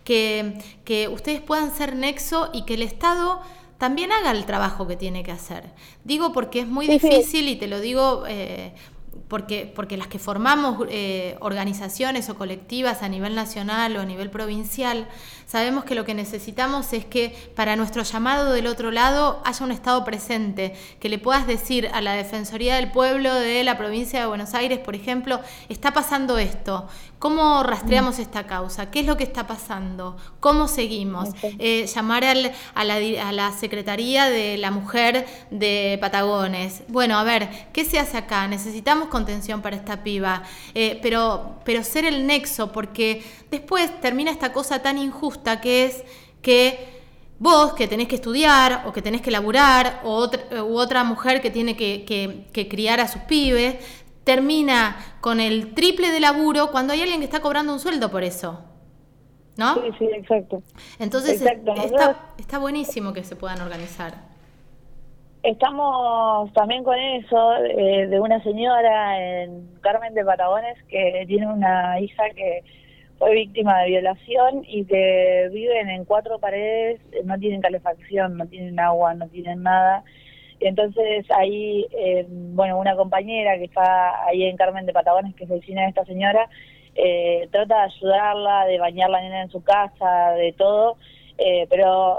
que, 0.05 0.57
que 0.85 1.09
ustedes 1.09 1.41
puedan 1.41 1.71
ser 1.71 1.95
nexo 1.97 2.49
y 2.53 2.63
que 2.63 2.75
el 2.75 2.81
Estado 2.81 3.41
también 3.77 4.11
haga 4.13 4.31
el 4.31 4.45
trabajo 4.45 4.87
que 4.87 4.95
tiene 4.95 5.21
que 5.23 5.33
hacer. 5.33 5.65
Digo 6.05 6.31
porque 6.31 6.61
es 6.61 6.67
muy 6.67 6.85
sí, 6.85 6.93
difícil 6.93 7.45
sí. 7.45 7.51
y 7.51 7.55
te 7.57 7.67
lo 7.67 7.81
digo... 7.81 8.23
Eh, 8.25 8.71
porque, 9.27 9.71
porque 9.75 9.97
las 9.97 10.07
que 10.07 10.19
formamos 10.19 10.87
eh, 10.89 11.35
organizaciones 11.41 12.29
o 12.29 12.35
colectivas 12.35 13.03
a 13.03 13.09
nivel 13.09 13.35
nacional 13.35 13.95
o 13.97 14.01
a 14.01 14.05
nivel 14.05 14.29
provincial, 14.29 15.07
sabemos 15.47 15.85
que 15.85 15.95
lo 15.95 16.05
que 16.05 16.13
necesitamos 16.13 16.93
es 16.93 17.05
que 17.05 17.35
para 17.55 17.75
nuestro 17.75 18.03
llamado 18.03 18.51
del 18.51 18.67
otro 18.67 18.91
lado 18.91 19.41
haya 19.45 19.65
un 19.65 19.71
Estado 19.71 20.03
presente, 20.03 20.75
que 20.99 21.09
le 21.09 21.17
puedas 21.17 21.47
decir 21.47 21.89
a 21.93 22.01
la 22.01 22.13
Defensoría 22.13 22.75
del 22.75 22.91
Pueblo 22.91 23.33
de 23.33 23.63
la 23.63 23.77
provincia 23.77 24.19
de 24.19 24.27
Buenos 24.27 24.53
Aires, 24.53 24.79
por 24.79 24.93
ejemplo, 24.93 25.39
está 25.69 25.93
pasando 25.93 26.37
esto, 26.37 26.87
¿cómo 27.17 27.63
rastreamos 27.63 28.19
esta 28.19 28.45
causa? 28.45 28.91
¿Qué 28.91 28.99
es 28.99 29.05
lo 29.05 29.15
que 29.15 29.23
está 29.23 29.47
pasando? 29.47 30.17
¿Cómo 30.41 30.67
seguimos? 30.67 31.29
Eh, 31.41 31.87
llamar 31.87 32.25
al, 32.25 32.51
a, 32.75 32.83
la, 32.83 32.95
a 32.95 33.31
la 33.31 33.51
Secretaría 33.53 34.25
de 34.29 34.57
la 34.57 34.69
Mujer 34.71 35.25
de 35.49 35.97
Patagones. 36.01 36.83
Bueno, 36.89 37.17
a 37.17 37.23
ver, 37.23 37.49
¿qué 37.71 37.85
se 37.85 37.99
hace 37.99 38.17
acá? 38.17 38.47
Necesitamos 38.47 39.07
contención 39.07 39.61
para 39.61 39.77
esta 39.77 40.03
piba, 40.03 40.43
eh, 40.73 40.99
pero, 41.01 41.59
pero 41.63 41.83
ser 41.85 42.03
el 42.03 42.27
nexo, 42.27 42.73
porque 42.73 43.23
después 43.49 44.01
termina 44.01 44.29
esta 44.29 44.51
cosa 44.51 44.81
tan 44.81 44.97
injusta 44.97 45.36
que 45.61 45.85
es 45.85 46.03
que 46.41 46.97
vos 47.39 47.73
que 47.73 47.87
tenés 47.87 48.07
que 48.07 48.15
estudiar 48.15 48.83
o 48.85 48.93
que 48.93 49.01
tenés 49.01 49.21
que 49.21 49.31
laburar 49.31 50.01
o 50.03 50.11
otra, 50.11 50.63
u 50.63 50.77
otra 50.77 51.03
mujer 51.03 51.41
que 51.41 51.49
tiene 51.49 51.75
que, 51.75 52.03
que, 52.05 52.47
que 52.51 52.67
criar 52.67 52.99
a 52.99 53.07
sus 53.07 53.21
pibes, 53.23 53.75
termina 54.23 54.97
con 55.21 55.39
el 55.39 55.73
triple 55.73 56.11
de 56.11 56.19
laburo 56.19 56.71
cuando 56.71 56.93
hay 56.93 57.01
alguien 57.01 57.19
que 57.19 57.25
está 57.25 57.39
cobrando 57.39 57.73
un 57.73 57.79
sueldo 57.79 58.11
por 58.11 58.23
eso. 58.23 58.63
¿No? 59.55 59.73
Sí, 59.75 59.89
sí, 59.97 60.05
exacto. 60.13 60.61
Entonces 60.99 61.41
exacto. 61.41 61.73
Está, 61.73 62.17
está 62.37 62.59
buenísimo 62.59 63.13
que 63.13 63.23
se 63.23 63.35
puedan 63.35 63.59
organizar. 63.61 64.13
Estamos 65.41 66.51
también 66.53 66.83
con 66.83 66.97
eso 66.97 67.53
eh, 67.63 68.07
de 68.07 68.19
una 68.19 68.43
señora 68.43 69.19
en 69.19 69.79
Carmen 69.81 70.13
de 70.13 70.25
Patagones 70.25 70.77
que 70.89 71.23
tiene 71.27 71.47
una 71.47 71.99
hija 71.99 72.23
que 72.35 72.63
fue 73.17 73.33
víctima 73.33 73.81
de 73.81 73.89
violación 73.89 74.63
y 74.67 74.85
que 74.85 75.49
viven 75.51 75.89
en 75.89 76.05
cuatro 76.05 76.39
paredes, 76.39 77.01
no 77.23 77.37
tienen 77.37 77.61
calefacción, 77.61 78.37
no 78.37 78.45
tienen 78.47 78.79
agua, 78.79 79.13
no 79.13 79.27
tienen 79.29 79.63
nada. 79.63 80.03
Entonces 80.59 81.25
ahí, 81.31 81.85
eh, 81.91 82.25
bueno, 82.29 82.79
una 82.79 82.95
compañera 82.95 83.57
que 83.57 83.65
está 83.65 84.25
ahí 84.25 84.43
en 84.43 84.57
Carmen 84.57 84.85
de 84.85 84.93
Patagones, 84.93 85.35
que 85.35 85.43
es 85.43 85.49
vecina 85.49 85.83
de 85.83 85.89
esta 85.89 86.05
señora, 86.05 86.49
eh, 86.95 87.47
trata 87.51 87.75
de 87.75 87.81
ayudarla, 87.83 88.65
de 88.65 88.79
bañar 88.79 89.09
la 89.09 89.21
nena 89.21 89.41
en 89.43 89.49
su 89.49 89.63
casa, 89.63 90.31
de 90.31 90.53
todo, 90.53 90.97
eh, 91.37 91.67
pero 91.69 92.17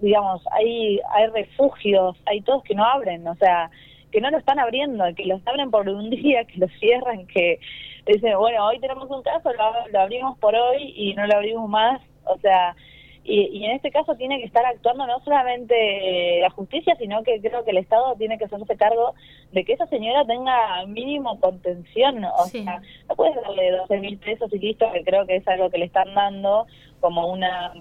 digamos, 0.00 0.42
hay, 0.50 1.00
hay 1.10 1.26
refugios, 1.28 2.16
hay 2.26 2.40
todos 2.42 2.62
que 2.64 2.74
no 2.74 2.84
abren, 2.84 3.26
o 3.26 3.34
sea, 3.36 3.70
que 4.12 4.20
no 4.20 4.30
lo 4.30 4.38
están 4.38 4.58
abriendo, 4.58 5.04
que 5.16 5.24
los 5.24 5.40
abren 5.46 5.70
por 5.70 5.88
un 5.88 6.10
día, 6.10 6.44
que 6.44 6.58
los 6.58 6.70
cierran, 6.78 7.26
que 7.26 7.58
dicen, 8.06 8.38
bueno, 8.38 8.66
hoy 8.66 8.78
tenemos 8.78 9.10
un 9.10 9.22
caso, 9.22 9.52
lo, 9.52 9.88
lo 9.88 10.00
abrimos 10.00 10.38
por 10.38 10.54
hoy 10.54 10.92
y 10.94 11.14
no 11.14 11.26
lo 11.26 11.34
abrimos 11.34 11.68
más, 11.68 12.00
o 12.24 12.38
sea, 12.38 12.76
y, 13.24 13.42
y, 13.52 13.64
en 13.64 13.72
este 13.76 13.92
caso 13.92 14.16
tiene 14.16 14.40
que 14.40 14.46
estar 14.46 14.66
actuando 14.66 15.06
no 15.06 15.20
solamente 15.20 16.40
la 16.40 16.50
justicia, 16.50 16.96
sino 16.96 17.22
que 17.22 17.40
creo 17.40 17.64
que 17.64 17.70
el 17.70 17.76
Estado 17.76 18.16
tiene 18.16 18.36
que 18.36 18.46
hacerse 18.46 18.76
cargo 18.76 19.14
de 19.52 19.64
que 19.64 19.74
esa 19.74 19.86
señora 19.86 20.26
tenga 20.26 20.84
mínimo 20.86 21.38
contención. 21.38 22.24
O 22.24 22.44
sí. 22.46 22.64
sea, 22.64 22.82
no 23.08 23.14
puedes 23.14 23.36
darle 23.36 23.70
12 23.70 23.98
mil 24.00 24.18
pesos 24.18 24.52
y 24.52 24.58
listo, 24.58 24.90
que 24.90 25.04
creo 25.04 25.24
que 25.24 25.36
es 25.36 25.46
algo 25.46 25.70
que 25.70 25.78
le 25.78 25.84
están 25.84 26.12
dando 26.14 26.66
como 27.00 27.28
una 27.28 27.72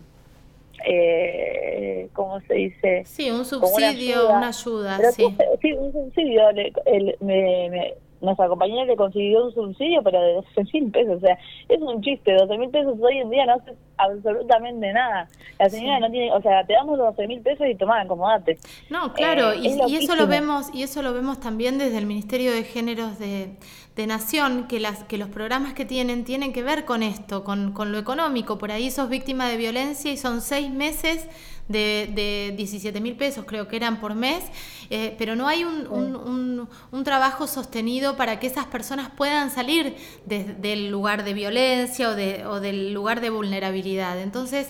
eh, 0.86 2.10
¿cómo 2.13 2.39
se 2.41 2.54
dice? 2.54 3.04
Sí, 3.06 3.30
un 3.32 3.46
subsidio, 3.46 4.30
una 4.30 4.48
ayuda, 4.48 4.98
una 4.98 5.08
ayuda 5.08 5.12
sí. 5.12 5.36
sí. 5.62 5.74
un 5.74 5.91
subsidio. 5.91 6.52
Le, 6.52 6.74
el, 6.86 7.15
me, 7.20 7.70
me, 7.70 7.94
nuestra 8.22 8.48
compañera 8.48 8.86
le 8.86 8.96
consiguió 8.96 9.46
un 9.46 9.54
subsidio, 9.54 10.02
pero 10.04 10.22
de 10.22 10.34
12 10.34 10.63
mil 10.74 10.91
pesos. 10.91 11.17
O 11.17 11.20
sea, 11.20 11.38
es 11.70 11.82
un 11.82 12.02
chiste. 12.02 12.34
12 12.34 12.58
mil 12.58 12.70
pesos 12.70 12.96
hoy 13.02 13.17
en 13.17 13.30
día 13.30 13.46
no 13.46 13.54
hace 13.56 13.74
absolutamente 13.98 14.94
nada. 14.94 15.28
La 15.60 15.70
señora 15.70 15.98
sí. 15.98 16.02
no 16.02 16.12
tiene, 16.12 16.32
o 16.32 16.41
sea, 16.41 16.65
te 16.65 16.74
damos 16.74 16.98
12 16.98 17.28
mil 17.28 17.41
pesos 17.41 17.67
y 17.67 17.76
tomá, 17.76 18.02
acomodate. 18.02 18.58
No, 18.89 19.13
claro, 19.13 19.52
eh, 19.54 19.60
y, 19.62 19.91
y 19.91 19.96
eso 19.98 20.15
lo 20.15 20.28
vemos 20.28 20.74
y 20.74 20.84
eso 20.84 21.02
lo 21.02 21.13
vemos 21.13 21.39
también 21.39 21.78
desde 21.78 21.98
el 21.98 22.06
Ministerio 22.06 22.52
de 22.52 22.63
Géneros 22.63 23.20
de, 23.20 23.56
de 23.95 24.08
Nación, 24.08 24.67
que, 24.67 24.80
las, 24.80 25.04
que 25.04 25.17
los 25.17 25.30
programas 25.30 25.73
que 25.73 25.86
tienen 25.86 26.23
tienen 26.23 26.54
que 26.54 26.63
ver 26.63 26.86
con 26.86 27.04
esto, 27.04 27.43
con, 27.43 27.73
con 27.73 27.91
lo 27.91 27.97
económico. 27.97 28.58
Por 28.58 28.71
ahí 28.71 28.89
sos 28.89 29.10
víctima 29.10 29.49
de 29.49 29.58
violencia 29.58 30.12
y 30.12 30.17
son 30.17 30.41
seis 30.41 30.69
meses 30.71 31.25
de, 31.67 32.10
de 32.13 32.54
17 32.56 32.99
mil 33.01 33.15
pesos, 33.15 33.45
creo 33.45 33.67
que 33.67 33.75
eran 33.75 33.99
por 33.99 34.15
mes, 34.15 34.43
eh, 34.89 35.15
pero 35.17 35.36
no 35.36 35.47
hay 35.47 35.63
un, 35.63 35.88
un, 35.88 36.15
un, 36.15 36.69
un, 36.91 37.04
trabajo 37.04 37.47
sostenido 37.47 38.17
para 38.17 38.39
que 38.39 38.47
esas 38.47 38.65
personas 38.65 39.10
puedan 39.15 39.51
salir 39.51 39.95
de, 40.25 40.43
del 40.43 40.89
lugar 40.89 41.23
de 41.23 41.34
violencia 41.34 42.10
o, 42.10 42.15
de, 42.15 42.45
o 42.45 42.60
del 42.60 42.93
lugar 42.93 43.21
de 43.21 43.30
vulnerabilidad. 43.30 44.19
Entonces, 44.21 44.67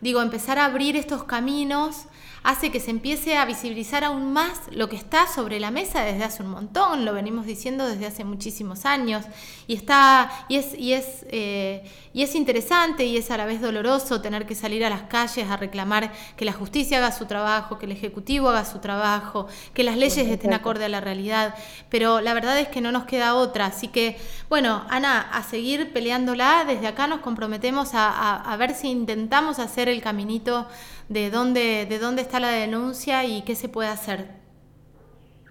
digo, 0.00 0.22
empezar 0.22 0.58
a 0.58 0.66
abrir 0.66 0.96
estos 0.96 1.24
caminos 1.24 2.04
hace 2.44 2.70
que 2.70 2.78
se 2.78 2.90
empiece 2.90 3.38
a 3.38 3.46
visibilizar 3.46 4.04
aún 4.04 4.34
más 4.34 4.60
lo 4.70 4.90
que 4.90 4.96
está 4.96 5.26
sobre 5.26 5.58
la 5.58 5.70
mesa 5.70 6.02
desde 6.02 6.24
hace 6.24 6.42
un 6.42 6.50
montón, 6.50 7.06
lo 7.06 7.14
venimos 7.14 7.46
diciendo 7.46 7.88
desde 7.88 8.04
hace 8.04 8.22
muchísimos 8.22 8.84
años, 8.84 9.24
y 9.66 9.74
está, 9.74 10.30
y 10.48 10.56
es, 10.56 10.78
y 10.78 10.92
es, 10.92 11.24
eh, 11.30 11.90
y 12.12 12.22
es 12.22 12.34
interesante 12.34 13.06
y 13.06 13.16
es 13.16 13.30
a 13.30 13.38
la 13.38 13.46
vez 13.46 13.62
doloroso 13.62 14.20
tener 14.20 14.44
que 14.44 14.54
salir 14.54 14.84
a 14.84 14.90
las 14.90 15.02
calles 15.02 15.48
a 15.48 15.56
reclamar 15.56 16.12
que 16.36 16.44
la 16.44 16.52
justicia 16.52 16.98
haga 16.98 17.12
su 17.12 17.24
trabajo, 17.24 17.78
que 17.78 17.86
el 17.86 17.92
Ejecutivo 17.92 18.50
haga 18.50 18.66
su 18.66 18.78
trabajo, 18.78 19.48
que 19.72 19.82
las 19.82 19.96
leyes 19.96 20.28
estén 20.28 20.52
acorde 20.52 20.84
a 20.84 20.90
la 20.90 21.00
realidad, 21.00 21.54
pero 21.88 22.20
la 22.20 22.34
verdad 22.34 22.58
es 22.58 22.68
que 22.68 22.82
no 22.82 22.92
nos 22.92 23.04
queda 23.04 23.36
otra, 23.36 23.66
así 23.66 23.88
que, 23.88 24.18
bueno, 24.50 24.84
Ana, 24.90 25.22
a 25.32 25.42
seguir 25.44 25.94
peleándola, 25.94 26.64
desde 26.66 26.88
acá 26.88 27.06
nos 27.06 27.20
comprometemos 27.20 27.94
a, 27.94 28.10
a, 28.10 28.52
a 28.52 28.56
ver 28.58 28.74
si 28.74 28.88
intentamos 28.88 29.58
hacer 29.58 29.88
el 29.88 30.02
caminito 30.02 30.68
de 31.08 31.30
dónde, 31.30 31.86
de 31.86 31.98
dónde 31.98 32.22
está 32.22 32.40
la 32.40 32.50
denuncia 32.50 33.24
y 33.24 33.42
qué 33.42 33.54
se 33.54 33.68
puede 33.68 33.88
hacer. 33.88 34.26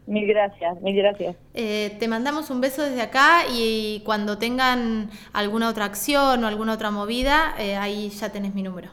Mil 0.06 0.28
gracias, 0.28 0.82
mil 0.82 0.96
gracias. 0.96 1.36
Eh, 1.54 1.96
te 2.00 2.08
mandamos 2.08 2.50
un 2.50 2.60
beso 2.60 2.82
desde 2.82 3.02
acá 3.02 3.44
y 3.50 4.02
cuando 4.06 4.38
tengan 4.38 5.10
alguna 5.32 5.70
otra 5.70 5.86
acción 5.86 6.44
o 6.44 6.48
alguna 6.48 6.74
otra 6.74 6.92
movida, 6.92 7.56
eh, 7.58 7.78
ahí 7.78 8.10
ya 8.10 8.30
tenés 8.30 8.54
mi 8.54 8.64
número. 8.64 8.90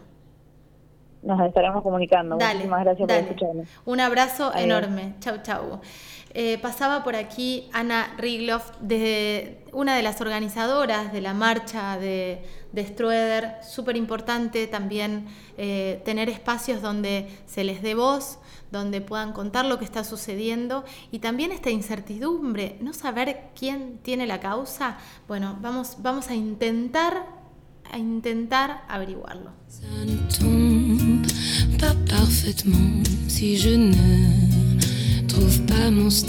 Nos 1.22 1.40
estaremos 1.46 1.82
comunicando. 1.82 2.36
Dale, 2.36 2.54
Muchísimas 2.54 2.84
gracias 2.84 3.08
dale. 3.08 3.22
por 3.22 3.30
escucharme. 3.32 3.64
Un 3.84 4.00
abrazo 4.00 4.46
Adiós. 4.54 4.62
enorme. 4.64 5.14
Chau, 5.20 5.36
chau. 5.42 5.80
Eh, 6.32 6.58
pasaba 6.62 7.02
por 7.02 7.16
aquí 7.16 7.68
Ana 7.72 8.14
Rigloff, 8.16 8.70
de 8.80 9.64
una 9.72 9.96
de 9.96 10.02
las 10.02 10.20
organizadoras 10.20 11.12
de 11.12 11.20
la 11.20 11.34
marcha 11.34 11.98
de, 11.98 12.44
de 12.72 12.86
Stroeder. 12.86 13.56
Súper 13.62 13.96
importante 13.96 14.66
también 14.68 15.26
eh, 15.58 16.00
tener 16.04 16.28
espacios 16.28 16.82
donde 16.82 17.28
se 17.46 17.64
les 17.64 17.82
dé 17.82 17.94
voz, 17.96 18.38
donde 18.70 19.00
puedan 19.00 19.32
contar 19.32 19.64
lo 19.66 19.80
que 19.80 19.84
está 19.84 20.04
sucediendo 20.04 20.84
y 21.10 21.18
también 21.18 21.50
esta 21.50 21.70
incertidumbre, 21.70 22.76
no 22.80 22.92
saber 22.92 23.48
quién 23.58 23.98
tiene 23.98 24.28
la 24.28 24.38
causa. 24.38 24.98
Bueno, 25.26 25.58
vamos, 25.60 25.96
vamos 25.98 26.28
a 26.30 26.34
intentar, 26.36 27.26
a 27.90 27.98
intentar 27.98 28.84
averiguarlo. 28.88 29.50
Pas 31.80 31.94
parfaitement 32.08 33.02
si 33.28 33.56
je 33.56 33.70
ne 33.70 35.26
trouve 35.26 35.60
pas 35.62 35.90
mon 35.90 36.10
style. 36.10 36.28